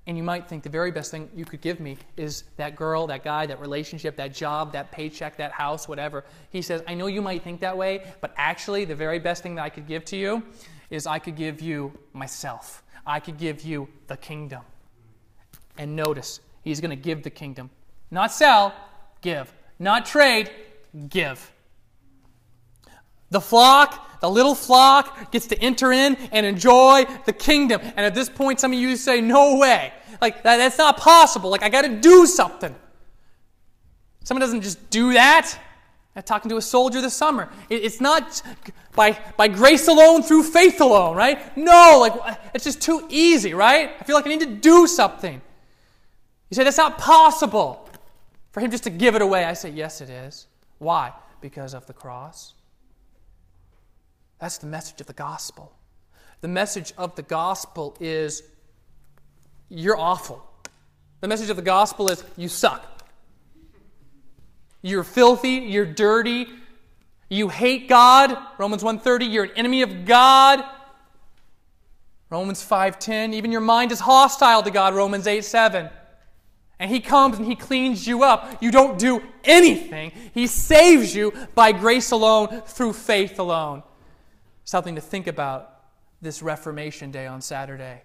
And 0.06 0.18
you 0.18 0.24
might 0.24 0.50
think 0.50 0.64
the 0.64 0.70
very 0.70 0.92
best 0.92 1.12
thing 1.12 1.30
you 1.34 1.46
could 1.46 1.62
give 1.62 1.80
me 1.80 1.98
is 2.18 2.44
that 2.58 2.76
girl, 2.76 3.08
that 3.08 3.24
guy, 3.24 3.46
that 3.46 3.62
relationship, 3.62 4.18
that 4.18 4.34
job, 4.34 4.74
that 4.74 4.92
paycheck, 4.92 5.38
that 5.38 5.54
house, 5.54 5.88
whatever. 5.88 6.26
He 6.50 6.62
says, 6.62 6.84
I 6.88 6.94
know 6.94 7.08
you 7.08 7.22
might 7.22 7.42
think 7.44 7.62
that 7.62 7.78
way, 7.78 8.06
but 8.20 8.34
actually, 8.36 8.84
the 8.84 8.96
very 8.96 9.20
best 9.20 9.44
thing 9.44 9.56
that 9.56 9.62
I 9.62 9.70
could 9.70 9.88
give 9.88 10.04
to 10.06 10.18
you 10.18 10.44
is 10.90 11.08
I 11.08 11.20
could 11.20 11.38
give 11.38 11.62
you 11.62 11.98
myself. 12.12 12.84
I 13.08 13.22
could 13.22 13.38
give 13.38 13.62
you 13.62 13.88
the 14.08 14.18
kingdom. 14.18 14.64
And 15.78 15.96
notice, 15.96 16.42
he's 16.64 16.82
going 16.82 16.92
to 16.92 16.98
give 16.98 17.24
the 17.24 17.30
kingdom. 17.30 17.70
Not 18.12 18.34
sell, 18.34 18.74
give. 19.22 19.54
Not 19.80 20.06
trade, 20.06 20.52
give. 21.08 21.53
The 23.34 23.42
flock, 23.42 24.22
the 24.22 24.30
little 24.30 24.56
flock, 24.56 25.32
gets 25.32 25.48
to 25.48 25.60
enter 25.60 25.92
in 25.92 26.16
and 26.32 26.46
enjoy 26.46 27.06
the 27.26 27.34
kingdom. 27.34 27.82
And 27.82 28.00
at 28.00 28.14
this 28.14 28.30
point, 28.30 28.60
some 28.60 28.72
of 28.72 28.80
you 28.80 28.96
say, 28.96 29.20
No 29.20 29.58
way. 29.58 29.92
Like, 30.22 30.44
that, 30.44 30.58
that's 30.58 30.78
not 30.78 30.98
possible. 30.98 31.50
Like, 31.50 31.64
I 31.64 31.70
got 31.70 31.82
to 31.82 32.00
do 32.00 32.26
something. 32.26 32.74
Someone 34.24 34.42
doesn't 34.42 34.62
just 34.62 34.90
do 34.90 35.14
that. 35.14 35.60
I'm 36.16 36.22
talking 36.22 36.50
to 36.50 36.58
a 36.58 36.62
soldier 36.62 37.02
this 37.02 37.16
summer. 37.16 37.50
It, 37.70 37.84
it's 37.84 38.00
not 38.00 38.42
by, 38.96 39.20
by 39.36 39.48
grace 39.48 39.88
alone 39.88 40.22
through 40.22 40.44
faith 40.44 40.80
alone, 40.80 41.18
right? 41.18 41.58
No, 41.58 41.98
like, 42.00 42.38
it's 42.54 42.64
just 42.64 42.82
too 42.82 43.08
easy, 43.10 43.56
right? 43.56 43.92
I 44.00 44.04
feel 44.04 44.16
like 44.16 44.28
I 44.28 44.30
need 44.30 44.42
to 44.42 44.46
do 44.46 44.86
something. 44.86 45.42
You 46.50 46.56
say, 46.56 46.64
That's 46.64 46.78
not 46.78 47.00
possible 47.00 47.90
for 48.52 48.60
him 48.60 48.70
just 48.70 48.84
to 48.84 48.92
give 48.92 49.16
it 49.16 49.24
away. 49.24 49.44
I 49.44 49.54
say, 49.54 49.72
Yes, 49.72 50.02
it 50.02 50.12
is. 50.12 50.46
Why? 50.78 51.14
Because 51.42 51.74
of 51.74 51.88
the 51.88 51.94
cross. 51.94 52.54
That's 54.44 54.58
the 54.58 54.68
message 54.68 55.00
of 55.00 55.08
the 55.08 55.14
gospel. 55.14 55.72
The 56.42 56.50
message 56.50 56.94
of 56.98 57.16
the 57.16 57.22
gospel 57.22 57.96
is 58.02 58.44
you're 59.70 59.98
awful. 59.98 60.46
The 61.22 61.30
message 61.30 61.50
of 61.50 61.56
the 61.56 61.62
gospel 61.62 62.10
is 62.10 62.26
you 62.36 62.50
suck. 62.50 63.06
You're 64.82 65.06
filthy, 65.06 65.52
you're 65.52 65.86
dirty, 65.86 66.48
you 67.30 67.48
hate 67.48 67.88
God. 67.88 68.38
Romans 68.58 68.84
1:30, 68.84 69.32
you're 69.32 69.46
an 69.46 69.52
enemy 69.56 69.82
of 69.82 70.04
God. 70.04 70.62
Romans 72.30 72.62
5:10, 72.62 73.34
even 73.34 73.50
your 73.50 73.62
mind 73.62 73.94
is 73.94 74.02
hostile 74.02 74.62
to 74.62 74.72
God, 74.72 74.94
Romans 74.94 75.26
8:7. 75.26 75.90
And 76.80 76.92
he 76.92 77.00
comes 77.00 77.38
and 77.38 77.48
he 77.48 77.56
cleans 77.56 78.06
you 78.06 78.26
up. 78.26 78.62
You 78.62 78.72
don't 78.72 79.00
do 79.00 79.24
anything. 79.46 80.12
He 80.34 80.48
saves 80.48 81.16
you 81.16 81.32
by 81.56 81.72
grace 81.72 82.12
alone 82.12 82.62
through 82.66 82.92
faith 82.92 83.40
alone 83.40 83.84
something 84.66 84.96
to 84.96 85.02
think 85.02 85.28
about 85.28 85.82
this 86.22 86.42
Reformation 86.42 87.12
Day 87.12 87.28
on 87.28 87.42
Saturday. 87.42 88.02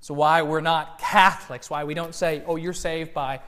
So, 0.00 0.14
why 0.14 0.42
we're 0.42 0.60
not 0.60 0.98
Catholics, 0.98 1.70
why 1.70 1.84
we 1.84 1.94
don't 1.94 2.14
say, 2.14 2.42
oh, 2.46 2.56
you're 2.56 2.72
saved 2.72 3.12
by 3.12 3.40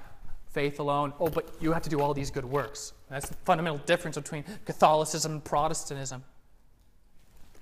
faith 0.48 0.80
alone, 0.80 1.12
oh, 1.20 1.28
but 1.28 1.48
you 1.60 1.72
have 1.72 1.82
to 1.82 1.90
do 1.90 2.00
all 2.00 2.12
these 2.12 2.30
good 2.30 2.44
works. 2.44 2.92
That's 3.08 3.28
the 3.28 3.34
fundamental 3.44 3.78
difference 3.78 4.16
between 4.16 4.44
Catholicism 4.64 5.32
and 5.32 5.44
Protestantism. 5.44 6.24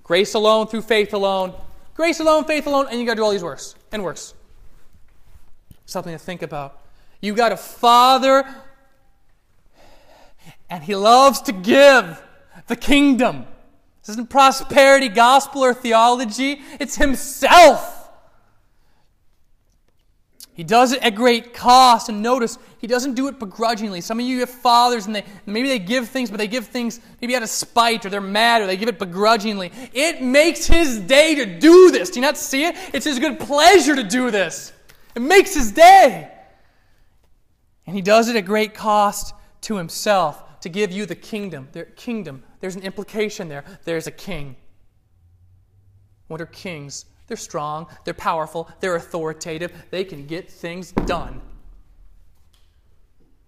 Grace 0.02 0.34
alone 0.34 0.68
through 0.68 0.82
faith 0.82 1.12
alone. 1.12 1.54
Grace 1.94 2.20
alone, 2.20 2.44
faith 2.44 2.66
alone, 2.66 2.86
and 2.90 2.98
you 2.98 3.04
got 3.04 3.12
to 3.12 3.16
do 3.16 3.24
all 3.24 3.30
these 3.30 3.42
works 3.42 3.74
and 3.92 4.02
works. 4.02 4.34
Something 5.84 6.12
to 6.12 6.18
think 6.18 6.42
about. 6.42 6.80
You 7.20 7.34
got 7.34 7.52
a 7.52 7.56
Father, 7.56 8.44
and 10.70 10.82
He 10.82 10.94
loves 10.94 11.42
to 11.42 11.52
give 11.52 12.22
the 12.68 12.76
kingdom. 12.76 13.46
This 14.08 14.14
isn't 14.14 14.30
prosperity 14.30 15.10
gospel 15.10 15.62
or 15.62 15.74
theology, 15.74 16.62
it's 16.80 16.96
Himself. 16.96 18.08
He 20.54 20.64
does 20.64 20.92
it 20.92 21.02
at 21.02 21.14
great 21.14 21.52
cost. 21.52 22.08
And 22.08 22.22
notice, 22.22 22.56
He 22.78 22.86
doesn't 22.86 23.16
do 23.16 23.28
it 23.28 23.38
begrudgingly. 23.38 24.00
Some 24.00 24.18
of 24.18 24.24
you 24.24 24.40
have 24.40 24.48
fathers 24.48 25.04
and 25.04 25.14
they, 25.14 25.24
maybe 25.44 25.68
they 25.68 25.78
give 25.78 26.08
things, 26.08 26.30
but 26.30 26.38
they 26.38 26.48
give 26.48 26.68
things 26.68 27.00
maybe 27.20 27.36
out 27.36 27.42
of 27.42 27.50
spite 27.50 28.06
or 28.06 28.08
they're 28.08 28.22
mad 28.22 28.62
or 28.62 28.66
they 28.66 28.78
give 28.78 28.88
it 28.88 28.98
begrudgingly. 28.98 29.70
It 29.92 30.22
makes 30.22 30.64
His 30.64 31.00
day 31.00 31.34
to 31.34 31.44
do 31.44 31.90
this. 31.90 32.08
Do 32.08 32.18
you 32.18 32.24
not 32.24 32.38
see 32.38 32.64
it? 32.64 32.76
It's 32.94 33.04
His 33.04 33.18
good 33.18 33.38
pleasure 33.38 33.94
to 33.94 34.04
do 34.04 34.30
this. 34.30 34.72
It 35.16 35.20
makes 35.20 35.52
His 35.52 35.70
day. 35.70 36.32
And 37.86 37.94
He 37.94 38.00
does 38.00 38.30
it 38.30 38.36
at 38.36 38.46
great 38.46 38.72
cost 38.72 39.34
to 39.60 39.76
Himself. 39.76 40.60
to 40.60 40.70
give 40.70 40.92
you 40.92 41.04
the 41.04 41.14
kingdom. 41.14 41.68
the 41.72 41.84
kingdom. 41.84 42.42
There's 42.60 42.76
an 42.76 42.82
implication 42.82 43.48
there. 43.48 43.64
There's 43.84 44.06
a 44.06 44.10
king. 44.10 44.56
What 46.28 46.40
are 46.40 46.46
kings? 46.46 47.06
They're 47.28 47.36
strong, 47.36 47.86
they're 48.04 48.14
powerful, 48.14 48.70
they're 48.80 48.96
authoritative, 48.96 49.72
they 49.90 50.02
can 50.02 50.26
get 50.26 50.50
things 50.50 50.92
done. 50.92 51.42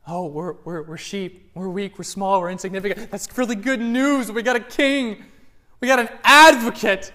Oh, 0.06 0.26
we're, 0.26 0.54
we're, 0.64 0.82
we're 0.82 0.96
sheep, 0.98 1.50
we're 1.54 1.68
weak, 1.68 1.98
we're 1.98 2.04
small, 2.04 2.40
we're 2.40 2.50
insignificant. 2.50 3.10
That's 3.10 3.36
really 3.38 3.54
good 3.54 3.80
news. 3.80 4.30
We 4.30 4.42
got 4.42 4.56
a 4.56 4.60
king, 4.60 5.24
we 5.80 5.88
got 5.88 5.98
an 5.98 6.08
advocate. 6.24 7.12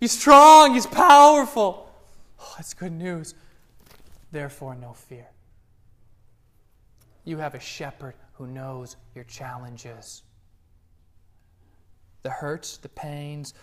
He's 0.00 0.12
strong, 0.12 0.74
he's 0.74 0.86
powerful. 0.86 1.90
Oh, 2.38 2.54
that's 2.56 2.74
good 2.74 2.92
news. 2.92 3.34
Therefore, 4.32 4.74
no 4.74 4.92
fear. 4.92 5.28
You 7.24 7.38
have 7.38 7.54
a 7.54 7.60
shepherd 7.60 8.14
who 8.34 8.46
knows 8.46 8.96
your 9.14 9.24
challenges. 9.24 10.22
The 12.22 12.30
hurts, 12.30 12.76
the 12.76 12.88
pains, 12.88 13.54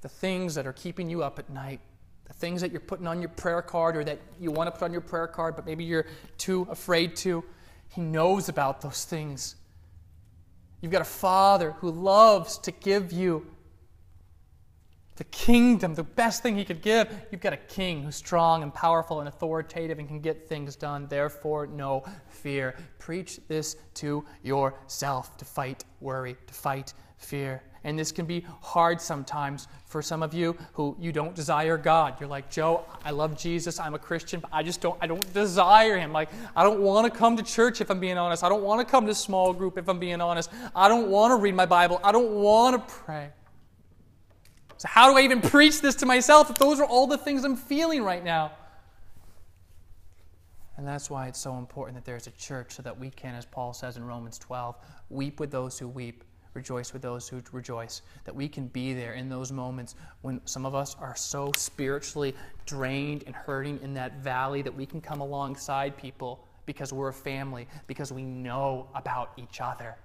the 0.00 0.08
things 0.08 0.54
that 0.54 0.66
are 0.66 0.72
keeping 0.72 1.08
you 1.08 1.22
up 1.22 1.38
at 1.38 1.50
night, 1.50 1.80
the 2.24 2.32
things 2.32 2.60
that 2.60 2.70
you're 2.70 2.80
putting 2.80 3.06
on 3.06 3.20
your 3.20 3.28
prayer 3.30 3.62
card 3.62 3.96
or 3.96 4.04
that 4.04 4.18
you 4.38 4.50
want 4.50 4.66
to 4.68 4.70
put 4.72 4.84
on 4.84 4.92
your 4.92 5.00
prayer 5.00 5.26
card, 5.26 5.56
but 5.56 5.66
maybe 5.66 5.84
you're 5.84 6.06
too 6.38 6.66
afraid 6.70 7.16
to. 7.16 7.44
He 7.88 8.00
knows 8.00 8.48
about 8.48 8.80
those 8.80 9.04
things. 9.04 9.56
You've 10.80 10.92
got 10.92 11.02
a 11.02 11.04
Father 11.04 11.72
who 11.72 11.90
loves 11.90 12.56
to 12.58 12.70
give 12.70 13.12
you 13.12 13.46
the 15.16 15.24
kingdom, 15.24 15.94
the 15.94 16.02
best 16.02 16.42
thing 16.42 16.56
He 16.56 16.64
could 16.64 16.80
give. 16.80 17.12
You've 17.30 17.42
got 17.42 17.52
a 17.52 17.58
King 17.58 18.02
who's 18.02 18.16
strong 18.16 18.62
and 18.62 18.72
powerful 18.72 19.20
and 19.20 19.28
authoritative 19.28 19.98
and 19.98 20.08
can 20.08 20.20
get 20.20 20.48
things 20.48 20.76
done. 20.76 21.06
Therefore, 21.08 21.66
no 21.66 22.04
fear. 22.28 22.74
Preach 22.98 23.38
this 23.46 23.76
to 23.94 24.24
yourself 24.42 25.36
to 25.36 25.44
fight 25.44 25.84
worry, 26.00 26.36
to 26.46 26.54
fight 26.54 26.94
fear. 27.20 27.62
And 27.84 27.98
this 27.98 28.12
can 28.12 28.26
be 28.26 28.44
hard 28.60 29.00
sometimes 29.00 29.66
for 29.86 30.02
some 30.02 30.22
of 30.22 30.34
you 30.34 30.56
who 30.74 30.96
you 31.00 31.12
don't 31.12 31.34
desire 31.34 31.78
God. 31.78 32.14
You're 32.20 32.28
like, 32.28 32.50
Joe, 32.50 32.84
I 33.04 33.10
love 33.10 33.38
Jesus. 33.38 33.80
I'm 33.80 33.94
a 33.94 33.98
Christian, 33.98 34.40
but 34.40 34.50
I 34.52 34.62
just 34.62 34.82
don't 34.82 34.98
I 35.00 35.06
don't 35.06 35.32
desire 35.32 35.96
him. 35.96 36.12
Like, 36.12 36.28
I 36.54 36.62
don't 36.62 36.80
want 36.80 37.10
to 37.10 37.18
come 37.18 37.38
to 37.38 37.42
church 37.42 37.80
if 37.80 37.90
I'm 37.90 38.00
being 38.00 38.18
honest. 38.18 38.44
I 38.44 38.50
don't 38.50 38.62
want 38.62 38.86
to 38.86 38.90
come 38.90 39.06
to 39.06 39.14
small 39.14 39.54
group 39.54 39.78
if 39.78 39.88
I'm 39.88 39.98
being 39.98 40.20
honest. 40.20 40.50
I 40.74 40.88
don't 40.88 41.08
want 41.08 41.30
to 41.30 41.36
read 41.36 41.54
my 41.54 41.66
Bible. 41.66 42.00
I 42.04 42.12
don't 42.12 42.32
want 42.32 42.76
to 42.76 42.94
pray. 42.94 43.30
So 44.76 44.88
how 44.88 45.10
do 45.10 45.18
I 45.18 45.22
even 45.22 45.40
preach 45.40 45.80
this 45.80 45.94
to 45.96 46.06
myself 46.06 46.50
if 46.50 46.58
those 46.58 46.80
are 46.80 46.86
all 46.86 47.06
the 47.06 47.18
things 47.18 47.44
I'm 47.44 47.56
feeling 47.56 48.02
right 48.02 48.24
now? 48.24 48.52
And 50.76 50.86
that's 50.86 51.10
why 51.10 51.28
it's 51.28 51.38
so 51.38 51.58
important 51.58 51.96
that 51.96 52.06
there's 52.06 52.26
a 52.26 52.30
church 52.32 52.72
so 52.72 52.82
that 52.82 52.98
we 52.98 53.10
can, 53.10 53.34
as 53.34 53.44
Paul 53.44 53.74
says 53.74 53.98
in 53.98 54.04
Romans 54.04 54.38
12, 54.38 54.76
weep 55.10 55.38
with 55.38 55.50
those 55.50 55.78
who 55.78 55.86
weep 55.86 56.24
rejoice 56.54 56.92
with 56.92 57.02
those 57.02 57.28
who 57.28 57.42
rejoice. 57.52 58.02
That 58.24 58.34
we 58.34 58.48
can 58.48 58.68
be 58.68 58.92
there 58.92 59.14
in 59.14 59.28
those 59.28 59.52
moments 59.52 59.94
when 60.22 60.40
some 60.44 60.66
of 60.66 60.74
us 60.74 60.96
are 61.00 61.14
so 61.16 61.52
spiritually 61.56 62.34
drained 62.66 63.24
and 63.26 63.34
hurting 63.34 63.80
in 63.82 63.94
that 63.94 64.18
valley 64.18 64.62
that 64.62 64.74
we 64.74 64.86
can 64.86 65.00
come 65.00 65.20
alongside 65.20 65.96
people 65.96 66.44
because 66.66 66.92
we're 66.92 67.08
a 67.08 67.12
family, 67.12 67.66
because 67.86 68.12
we 68.12 68.22
know 68.22 68.88
about 68.94 69.32
each 69.36 69.60
other. 69.60 69.96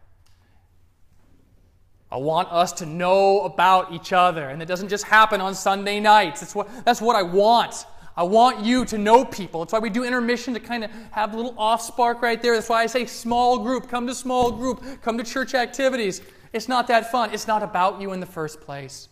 I 2.11 2.17
want 2.17 2.51
us 2.51 2.71
to 2.73 2.85
know 2.85 3.41
about 3.41 3.91
each 3.91 4.13
other, 4.13 4.49
and 4.49 4.61
it 4.61 4.67
doesn't 4.67 4.89
just 4.89 5.03
happen 5.03 5.41
on 5.41 5.53
Sunday 5.53 5.99
nights. 5.99 6.39
That's 6.39 6.55
what, 6.55 6.69
that's 6.85 7.01
what 7.01 7.15
I 7.15 7.23
want. 7.23 7.85
I 8.17 8.23
want 8.23 8.63
you 8.63 8.85
to 8.85 8.97
know 8.97 9.25
people. 9.25 9.59
That's 9.61 9.73
why 9.73 9.79
we 9.79 9.89
do 9.89 10.05
intermission 10.05 10.53
to 10.53 10.59
kind 10.59 10.85
of 10.85 10.91
have 11.11 11.33
a 11.33 11.35
little 11.35 11.53
off 11.57 11.81
spark 11.81 12.21
right 12.21 12.41
there. 12.41 12.53
That's 12.53 12.69
why 12.69 12.83
I 12.83 12.85
say 12.85 13.05
small 13.05 13.59
group. 13.59 13.89
Come 13.89 14.07
to 14.07 14.15
small 14.15 14.51
group. 14.51 14.81
Come 15.01 15.17
to 15.17 15.23
church 15.23 15.53
activities. 15.53 16.21
It's 16.55 16.69
not 16.69 16.87
that 16.87 17.11
fun. 17.11 17.33
It's 17.33 17.47
not 17.47 17.63
about 17.63 17.99
you 17.99 18.13
in 18.13 18.21
the 18.21 18.25
first 18.25 18.61
place. 18.61 19.09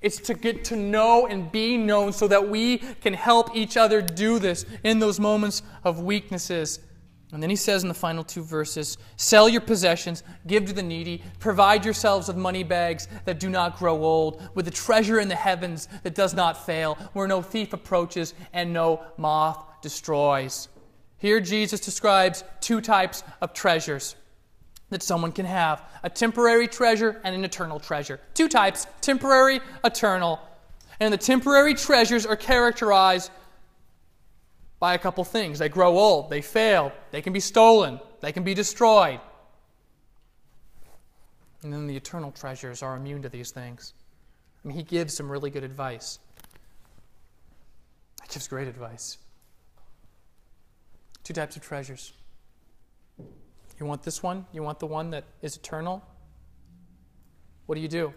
It's 0.00 0.18
to 0.18 0.34
get 0.34 0.62
to 0.66 0.76
know 0.76 1.26
and 1.26 1.50
be 1.50 1.76
known 1.76 2.12
so 2.12 2.28
that 2.28 2.48
we 2.48 2.78
can 2.78 3.12
help 3.12 3.56
each 3.56 3.76
other 3.76 4.00
do 4.00 4.38
this 4.38 4.64
in 4.84 5.00
those 5.00 5.18
moments 5.18 5.64
of 5.82 5.98
weaknesses. 5.98 6.78
And 7.32 7.42
then 7.42 7.50
he 7.50 7.56
says 7.56 7.82
in 7.82 7.88
the 7.88 7.94
final 7.94 8.22
two 8.22 8.44
verses 8.44 8.98
sell 9.16 9.48
your 9.48 9.60
possessions, 9.60 10.22
give 10.46 10.64
to 10.66 10.72
the 10.72 10.82
needy, 10.82 11.24
provide 11.40 11.84
yourselves 11.84 12.28
with 12.28 12.36
money 12.36 12.62
bags 12.62 13.08
that 13.24 13.40
do 13.40 13.50
not 13.50 13.76
grow 13.76 14.00
old, 14.00 14.40
with 14.54 14.68
a 14.68 14.70
treasure 14.70 15.18
in 15.18 15.26
the 15.26 15.34
heavens 15.34 15.88
that 16.04 16.14
does 16.14 16.34
not 16.34 16.64
fail, 16.64 16.94
where 17.14 17.26
no 17.26 17.42
thief 17.42 17.72
approaches 17.72 18.32
and 18.52 18.72
no 18.72 19.02
moth 19.16 19.82
destroys. 19.82 20.68
Here 21.16 21.40
Jesus 21.40 21.80
describes 21.80 22.44
two 22.60 22.80
types 22.80 23.24
of 23.40 23.52
treasures 23.54 24.14
that 24.90 25.02
someone 25.02 25.32
can 25.32 25.46
have 25.46 25.82
a 26.02 26.10
temporary 26.10 26.66
treasure 26.66 27.20
and 27.24 27.34
an 27.34 27.44
eternal 27.44 27.78
treasure. 27.78 28.20
Two 28.34 28.48
types 28.48 28.86
temporary, 29.00 29.60
eternal. 29.84 30.40
And 31.00 31.12
the 31.12 31.18
temporary 31.18 31.74
treasures 31.74 32.26
are 32.26 32.36
characterized 32.36 33.30
by 34.80 34.94
a 34.94 34.98
couple 34.98 35.24
things. 35.24 35.58
They 35.58 35.68
grow 35.68 35.98
old, 35.98 36.30
they 36.30 36.40
fail, 36.40 36.92
they 37.10 37.22
can 37.22 37.32
be 37.32 37.40
stolen, 37.40 38.00
they 38.20 38.32
can 38.32 38.42
be 38.42 38.54
destroyed. 38.54 39.20
And 41.62 41.72
then 41.72 41.86
the 41.86 41.96
eternal 41.96 42.30
treasures 42.30 42.82
are 42.82 42.96
immune 42.96 43.22
to 43.22 43.28
these 43.28 43.50
things. 43.50 43.94
I 44.64 44.68
mean, 44.68 44.76
he 44.76 44.82
gives 44.82 45.14
some 45.14 45.30
really 45.30 45.50
good 45.50 45.64
advice. 45.64 46.18
He 48.22 48.28
gives 48.32 48.46
great 48.46 48.68
advice. 48.68 49.18
Two 51.24 51.34
types 51.34 51.56
of 51.56 51.62
treasures 51.62 52.12
you 53.80 53.86
want 53.86 54.02
this 54.02 54.22
one? 54.22 54.46
You 54.52 54.62
want 54.62 54.78
the 54.78 54.86
one 54.86 55.10
that 55.10 55.24
is 55.42 55.56
eternal? 55.56 56.04
What 57.66 57.74
do 57.74 57.80
you 57.80 57.88
do? 57.88 58.12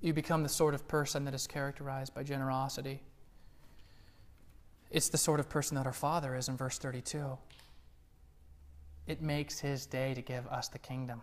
You 0.00 0.12
become 0.12 0.42
the 0.42 0.48
sort 0.48 0.74
of 0.74 0.86
person 0.86 1.24
that 1.24 1.34
is 1.34 1.46
characterized 1.46 2.14
by 2.14 2.22
generosity. 2.22 3.02
It's 4.90 5.08
the 5.08 5.18
sort 5.18 5.40
of 5.40 5.48
person 5.48 5.74
that 5.76 5.86
our 5.86 5.92
Father 5.92 6.36
is 6.36 6.48
in 6.48 6.56
verse 6.56 6.78
32. 6.78 7.36
It 9.06 9.20
makes 9.20 9.60
his 9.60 9.86
day 9.86 10.14
to 10.14 10.22
give 10.22 10.46
us 10.46 10.68
the 10.68 10.78
kingdom. 10.78 11.22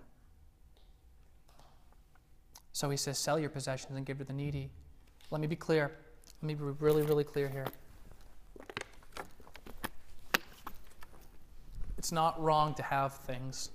So 2.72 2.89
he 2.89 2.98
says, 2.98 3.17
Sell 3.17 3.39
your 3.39 3.50
possessions 3.50 3.96
and 3.96 4.06
give 4.06 4.17
to 4.17 4.24
the 4.24 4.34
needy. 4.34 4.69
Let 5.32 5.41
me 5.41 5.48
be 5.48 5.56
clear. 5.56 5.91
Let 6.41 6.48
me 6.48 6.56
be 6.56 6.63
really, 6.63 7.04
really 7.04 7.24
clear 7.24 7.48
here. 7.50 7.67
It's 12.04 12.12
not 12.12 12.38
wrong 12.44 12.74
to 12.74 12.84
have 12.84 13.13
things. 13.20 13.70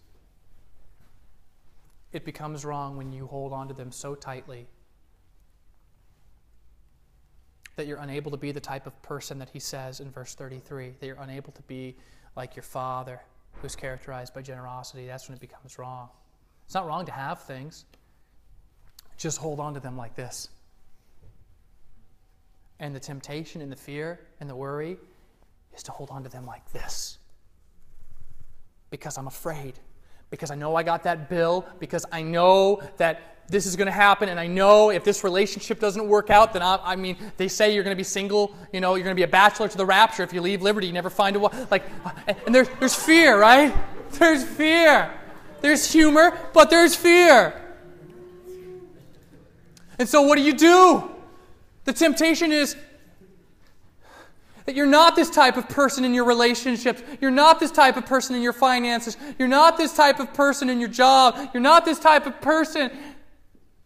It 2.12 2.27
becomes 2.27 2.62
wrong 2.62 2.99
when 2.99 3.11
you 3.11 3.27
hold 3.27 3.55
on 3.55 3.69
to 3.69 3.73
them 3.73 3.91
so 3.91 4.14
tightly 4.14 4.67
that 7.77 7.87
you're 7.87 8.01
unable 8.01 8.31
to 8.31 8.37
be 8.37 8.53
the 8.53 8.61
type 8.61 8.87
of 8.87 9.01
person 9.01 9.38
that 9.38 9.49
he 9.49 9.59
says 9.59 10.01
in 10.01 10.11
verse 10.11 10.35
33, 10.35 10.93
that 11.01 11.07
you're 11.07 11.17
unable 11.23 11.53
to 11.53 11.62
be 11.62 11.97
like 12.37 12.55
your 12.55 12.64
father 12.64 13.19
who's 13.62 13.75
characterized 13.75 14.35
by 14.35 14.43
generosity. 14.43 15.07
That's 15.07 15.27
when 15.27 15.35
it 15.35 15.41
becomes 15.41 15.79
wrong. 15.79 16.11
It's 16.67 16.75
not 16.75 16.87
wrong 16.87 17.07
to 17.07 17.12
have 17.12 17.41
things, 17.45 17.87
just 19.17 19.38
hold 19.38 19.59
on 19.59 19.73
to 19.73 19.81
them 19.81 19.97
like 19.97 20.14
this. 20.17 20.51
And 22.79 22.95
the 22.95 23.01
temptation 23.01 23.62
and 23.62 23.73
the 23.73 23.77
fear 23.77 24.21
and 24.38 24.51
the 24.51 24.55
worry 24.55 24.99
is 25.75 25.83
to 25.85 25.93
hold 25.93 26.11
on 26.11 26.23
to 26.25 26.29
them 26.29 26.45
like 26.45 26.71
this 26.73 27.17
because 28.90 29.18
I'm 29.18 29.27
afraid. 29.27 29.79
Because 30.31 30.51
I 30.51 30.55
know 30.55 30.77
I 30.77 30.83
got 30.83 31.05
that 31.05 31.29
bill, 31.29 31.66
because 31.79 32.05
I 32.12 32.22
know 32.22 32.83
that 32.98 33.38
this 33.48 33.64
is 33.64 33.77
going 33.77 33.87
to 33.87 33.92
happen, 33.92 34.29
and 34.29 34.38
I 34.38 34.46
know 34.46 34.90
if 34.90 35.05
this 35.05 35.24
relationship 35.24 35.81
doesn't 35.81 36.07
work 36.07 36.29
out, 36.29 36.53
then 36.53 36.61
I, 36.61 36.79
I 36.83 36.96
mean, 36.96 37.16
they 37.38 37.48
say 37.48 37.74
you're 37.74 37.83
going 37.83 37.96
to 37.96 37.98
be 37.98 38.05
single, 38.05 38.55
you 38.72 38.81
know, 38.81 38.94
you're 38.94 39.05
going 39.05 39.16
to 39.16 39.18
be 39.18 39.22
a 39.22 39.29
bachelor 39.29 39.68
to 39.68 39.77
the 39.77 39.87
rapture. 39.87 40.22
If 40.22 40.35
you 40.35 40.42
leave 40.42 40.61
Liberty, 40.61 40.87
you 40.87 40.92
never 40.92 41.09
find 41.09 41.35
a 41.35 41.38
wife. 41.38 41.70
Like, 41.70 41.85
and 42.46 42.55
there's, 42.55 42.68
there's 42.79 42.94
fear, 42.94 43.40
right? 43.40 43.74
There's 44.12 44.44
fear. 44.44 45.11
There's 45.61 45.90
humor, 45.90 46.38
but 46.53 46.68
there's 46.68 46.94
fear. 46.94 47.59
And 49.98 50.09
so, 50.09 50.22
what 50.22 50.37
do 50.37 50.42
you 50.42 50.55
do? 50.55 51.11
The 51.85 51.92
temptation 51.92 52.53
is 52.53 52.77
that 54.68 54.76
you're 54.76 54.85
not 54.85 55.16
this 55.16 55.31
type 55.31 55.57
of 55.57 55.66
person 55.66 56.04
in 56.04 56.12
your 56.12 56.26
relationships. 56.26 57.02
You're 57.22 57.31
not 57.31 57.59
this 57.59 57.70
type 57.70 57.96
of 57.96 58.04
person 58.04 58.37
in 58.37 58.42
your 58.42 58.52
finances. 58.52 59.16
You're 59.38 59.48
not 59.48 59.78
this 59.78 59.94
type 59.94 60.20
of 60.20 60.35
person 60.35 60.68
in 60.68 60.78
your 60.78 60.90
job. 60.90 61.38
You're 61.54 61.62
not 61.62 61.87
this 61.87 61.98
type 61.98 62.26
of 62.26 62.38
person 62.42 62.90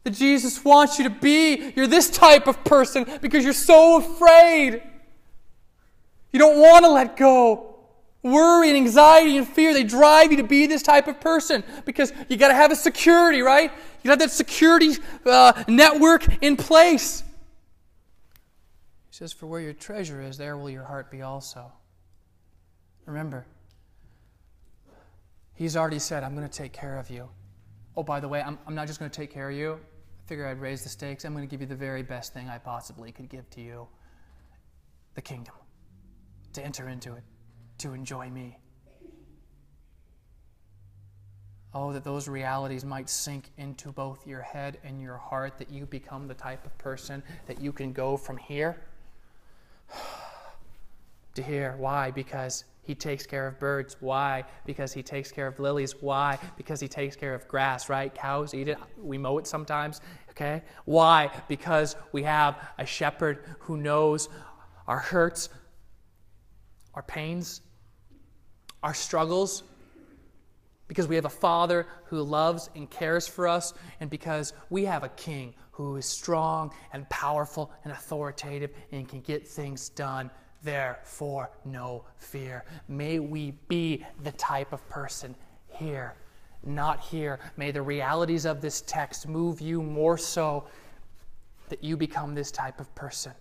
that 0.02 0.10
Jesus 0.10 0.64
wants 0.64 0.98
you 0.98 1.04
to 1.04 1.10
be. 1.10 1.72
You're 1.76 1.86
this 1.86 2.10
type 2.10 2.48
of 2.48 2.64
person 2.64 3.06
because 3.20 3.44
you're 3.44 3.52
so 3.52 3.98
afraid. 3.98 4.82
You 6.32 6.40
don't 6.40 6.58
want 6.58 6.84
to 6.84 6.90
let 6.90 7.16
go. 7.16 7.76
Worry 8.24 8.66
and 8.66 8.76
anxiety 8.76 9.36
and 9.36 9.46
fear, 9.46 9.72
they 9.72 9.84
drive 9.84 10.32
you 10.32 10.38
to 10.38 10.42
be 10.42 10.66
this 10.66 10.82
type 10.82 11.06
of 11.06 11.20
person 11.20 11.62
because 11.84 12.12
you 12.28 12.36
got 12.36 12.48
to 12.48 12.54
have 12.54 12.72
a 12.72 12.76
security, 12.76 13.40
right? 13.40 13.70
You 14.02 14.08
got 14.08 14.18
that 14.18 14.32
security 14.32 14.96
uh, 15.26 15.62
network 15.68 16.42
in 16.42 16.56
place. 16.56 17.22
He 19.12 19.16
says, 19.18 19.30
For 19.30 19.44
where 19.44 19.60
your 19.60 19.74
treasure 19.74 20.22
is, 20.22 20.38
there 20.38 20.56
will 20.56 20.70
your 20.70 20.84
heart 20.84 21.10
be 21.10 21.20
also. 21.20 21.70
Remember, 23.04 23.44
He's 25.52 25.76
already 25.76 25.98
said, 25.98 26.24
I'm 26.24 26.34
going 26.34 26.48
to 26.48 26.58
take 26.58 26.72
care 26.72 26.98
of 26.98 27.10
you. 27.10 27.28
Oh, 27.94 28.02
by 28.02 28.20
the 28.20 28.28
way, 28.28 28.40
I'm, 28.40 28.58
I'm 28.66 28.74
not 28.74 28.86
just 28.86 28.98
going 28.98 29.10
to 29.10 29.14
take 29.14 29.30
care 29.30 29.50
of 29.50 29.54
you. 29.54 29.74
I 29.74 30.28
figure 30.28 30.46
I'd 30.46 30.62
raise 30.62 30.82
the 30.82 30.88
stakes. 30.88 31.26
I'm 31.26 31.34
going 31.34 31.46
to 31.46 31.50
give 31.50 31.60
you 31.60 31.66
the 31.66 31.76
very 31.76 32.02
best 32.02 32.32
thing 32.32 32.48
I 32.48 32.56
possibly 32.56 33.12
could 33.12 33.28
give 33.28 33.50
to 33.50 33.60
you 33.60 33.86
the 35.14 35.20
kingdom, 35.20 35.54
to 36.54 36.64
enter 36.64 36.88
into 36.88 37.12
it, 37.12 37.22
to 37.78 37.92
enjoy 37.92 38.30
me. 38.30 38.56
Oh, 41.74 41.92
that 41.92 42.02
those 42.02 42.28
realities 42.28 42.82
might 42.82 43.10
sink 43.10 43.50
into 43.58 43.92
both 43.92 44.26
your 44.26 44.40
head 44.40 44.78
and 44.82 45.02
your 45.02 45.18
heart, 45.18 45.58
that 45.58 45.70
you 45.70 45.84
become 45.84 46.28
the 46.28 46.34
type 46.34 46.64
of 46.64 46.76
person 46.78 47.22
that 47.46 47.60
you 47.60 47.72
can 47.72 47.92
go 47.92 48.16
from 48.16 48.38
here 48.38 48.80
to 51.34 51.42
hear. 51.42 51.74
Why? 51.78 52.10
Because 52.10 52.64
he 52.84 52.94
takes 52.94 53.26
care 53.26 53.46
of 53.46 53.60
birds. 53.60 53.96
Why? 54.00 54.44
Because 54.66 54.92
he 54.92 55.02
takes 55.02 55.30
care 55.30 55.46
of 55.46 55.58
lilies. 55.60 55.94
Why? 56.00 56.38
Because 56.56 56.80
he 56.80 56.88
takes 56.88 57.14
care 57.14 57.34
of 57.34 57.46
grass, 57.46 57.88
right? 57.88 58.12
Cows 58.12 58.54
eat 58.54 58.68
it. 58.68 58.78
We 58.98 59.18
mow 59.18 59.38
it 59.38 59.46
sometimes. 59.46 60.00
Okay? 60.30 60.62
Why? 60.84 61.30
Because 61.46 61.94
we 62.10 62.24
have 62.24 62.56
a 62.78 62.86
shepherd 62.86 63.44
who 63.60 63.76
knows 63.76 64.28
our 64.88 64.98
hurts, 64.98 65.48
our 66.94 67.02
pains, 67.02 67.60
our 68.82 68.94
struggles. 68.94 69.62
Because 70.88 71.06
we 71.06 71.14
have 71.14 71.24
a 71.24 71.30
father 71.30 71.86
who 72.06 72.20
loves 72.22 72.68
and 72.74 72.90
cares 72.90 73.28
for 73.28 73.46
us, 73.46 73.72
and 74.00 74.10
because 74.10 74.52
we 74.68 74.84
have 74.84 75.04
a 75.04 75.08
king 75.10 75.54
who 75.72 75.96
is 75.96 76.06
strong 76.06 76.72
and 76.92 77.08
powerful 77.08 77.72
and 77.84 77.92
authoritative 77.92 78.70
and 78.92 79.08
can 79.08 79.20
get 79.20 79.46
things 79.46 79.88
done 79.88 80.30
therefore 80.62 81.50
no 81.64 82.04
fear. 82.16 82.64
May 82.88 83.18
we 83.18 83.52
be 83.68 84.04
the 84.22 84.32
type 84.32 84.72
of 84.72 84.86
person 84.88 85.34
here, 85.68 86.14
not 86.64 87.00
here. 87.00 87.40
May 87.56 87.70
the 87.70 87.82
realities 87.82 88.44
of 88.44 88.60
this 88.60 88.82
text 88.82 89.28
move 89.28 89.60
you 89.60 89.82
more 89.82 90.16
so 90.16 90.64
that 91.68 91.82
you 91.82 91.96
become 91.96 92.34
this 92.34 92.50
type 92.50 92.80
of 92.80 92.94
person. 92.94 93.32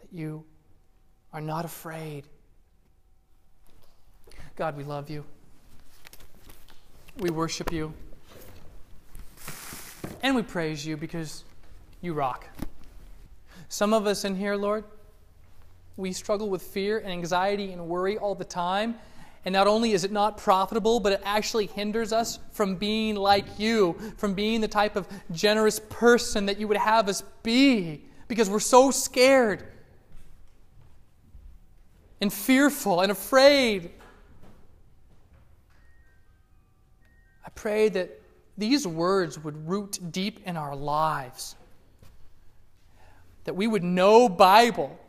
That 0.00 0.12
you 0.12 0.44
are 1.32 1.40
not 1.40 1.64
afraid. 1.64 2.24
God, 4.56 4.76
we 4.76 4.84
love 4.84 5.10
you. 5.10 5.24
We 7.18 7.30
worship 7.30 7.72
you. 7.72 7.92
And 10.22 10.34
we 10.34 10.42
praise 10.42 10.84
you 10.84 10.96
because 10.96 11.44
you 12.00 12.12
rock. 12.12 12.46
Some 13.68 13.92
of 13.92 14.06
us 14.06 14.24
in 14.24 14.34
here, 14.34 14.56
Lord, 14.56 14.84
we 15.96 16.12
struggle 16.12 16.48
with 16.48 16.62
fear 16.62 16.98
and 16.98 17.10
anxiety 17.10 17.72
and 17.72 17.86
worry 17.88 18.18
all 18.18 18.34
the 18.34 18.44
time. 18.44 18.96
And 19.44 19.52
not 19.52 19.66
only 19.66 19.92
is 19.92 20.04
it 20.04 20.12
not 20.12 20.36
profitable, 20.36 21.00
but 21.00 21.12
it 21.12 21.22
actually 21.24 21.66
hinders 21.66 22.12
us 22.12 22.38
from 22.52 22.76
being 22.76 23.14
like 23.14 23.58
you, 23.58 23.96
from 24.16 24.34
being 24.34 24.60
the 24.60 24.68
type 24.68 24.96
of 24.96 25.06
generous 25.30 25.80
person 25.88 26.46
that 26.46 26.58
you 26.58 26.66
would 26.68 26.76
have 26.76 27.08
us 27.08 27.22
be, 27.42 28.04
because 28.26 28.50
we're 28.50 28.60
so 28.60 28.90
scared 28.90 29.64
and 32.20 32.32
fearful 32.32 33.00
and 33.00 33.12
afraid. 33.12 33.90
I 37.46 37.50
pray 37.50 37.88
that 37.90 38.20
these 38.58 38.86
words 38.86 39.38
would 39.38 39.68
root 39.68 39.98
deep 40.10 40.40
in 40.44 40.56
our 40.56 40.76
lives 40.76 41.56
that 43.48 43.54
we 43.54 43.66
would 43.66 43.82
know 43.82 44.28
Bible. 44.28 45.00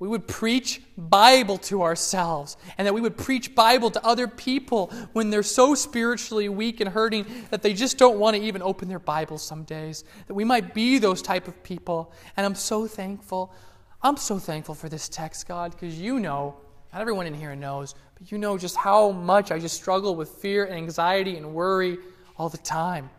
We 0.00 0.06
would 0.06 0.28
preach 0.28 0.82
Bible 0.98 1.56
to 1.58 1.82
ourselves, 1.82 2.58
and 2.76 2.86
that 2.86 2.92
we 2.92 3.00
would 3.00 3.16
preach 3.16 3.54
Bible 3.54 3.90
to 3.92 4.04
other 4.04 4.28
people 4.28 4.88
when 5.14 5.30
they're 5.30 5.42
so 5.42 5.74
spiritually 5.74 6.50
weak 6.50 6.80
and 6.80 6.90
hurting 6.90 7.24
that 7.48 7.62
they 7.62 7.72
just 7.72 7.96
don't 7.96 8.18
want 8.18 8.36
to 8.36 8.42
even 8.42 8.60
open 8.60 8.86
their 8.86 8.98
Bibles 8.98 9.42
some 9.42 9.64
days. 9.64 10.04
That 10.26 10.34
we 10.34 10.44
might 10.44 10.74
be 10.74 10.98
those 10.98 11.22
type 11.22 11.48
of 11.48 11.62
people. 11.62 12.12
And 12.36 12.44
I'm 12.44 12.54
so 12.54 12.86
thankful. 12.86 13.54
I'm 14.02 14.18
so 14.18 14.38
thankful 14.38 14.74
for 14.74 14.90
this 14.90 15.08
text, 15.08 15.48
God, 15.48 15.72
because 15.72 15.98
you 15.98 16.20
know, 16.20 16.56
not 16.92 17.00
everyone 17.00 17.26
in 17.26 17.32
here 17.32 17.56
knows, 17.56 17.94
but 18.18 18.30
you 18.30 18.36
know 18.36 18.58
just 18.58 18.76
how 18.76 19.10
much 19.10 19.50
I 19.50 19.58
just 19.58 19.76
struggle 19.76 20.16
with 20.16 20.28
fear 20.28 20.66
and 20.66 20.74
anxiety 20.74 21.38
and 21.38 21.54
worry 21.54 21.96
all 22.40 22.48
the 22.48 22.56
time. 22.56 23.10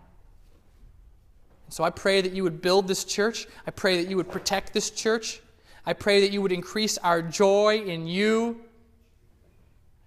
So 1.70 1.84
I 1.84 1.92
pray 1.92 2.22
that 2.22 2.32
you 2.32 2.42
would 2.42 2.60
build 2.60 2.88
this 2.88 3.04
church. 3.04 3.48
I 3.68 3.70
pray 3.70 4.02
that 4.02 4.10
you 4.10 4.18
would 4.18 4.32
protect 4.32 4.74
this 4.74 4.90
church. 4.90 5.42
I 5.86 5.94
pray 5.94 6.22
that 6.22 6.32
you 6.32 6.42
would 6.42 6.52
increase 6.52 6.98
our 6.98 7.22
joy 7.22 7.84
in 7.86 8.08
you 8.08 8.62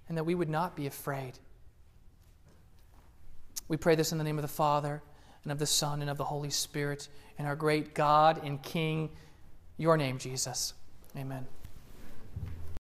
and 0.09 0.19
that 0.19 0.25
we 0.25 0.35
would 0.35 0.49
not 0.49 0.75
be 0.75 0.89
afraid. 0.89 1.39
We 3.69 3.77
pray 3.77 3.95
this 3.95 4.11
in 4.11 4.19
the 4.19 4.25
name 4.25 4.37
of 4.37 4.43
the 4.43 4.49
Father 4.49 5.01
and 5.45 5.53
of 5.53 5.61
the 5.61 5.67
Son 5.67 6.01
and 6.01 6.11
of 6.11 6.19
the 6.19 6.25
Holy 6.25 6.51
Spirit 6.51 7.09
and 7.39 7.47
our 7.47 7.55
great 7.55 7.95
God 7.95 8.41
and 8.43 8.61
King, 8.65 9.11
your 9.77 9.97
name, 9.97 10.19
Jesus. 10.19 10.75
Amen. 11.17 11.47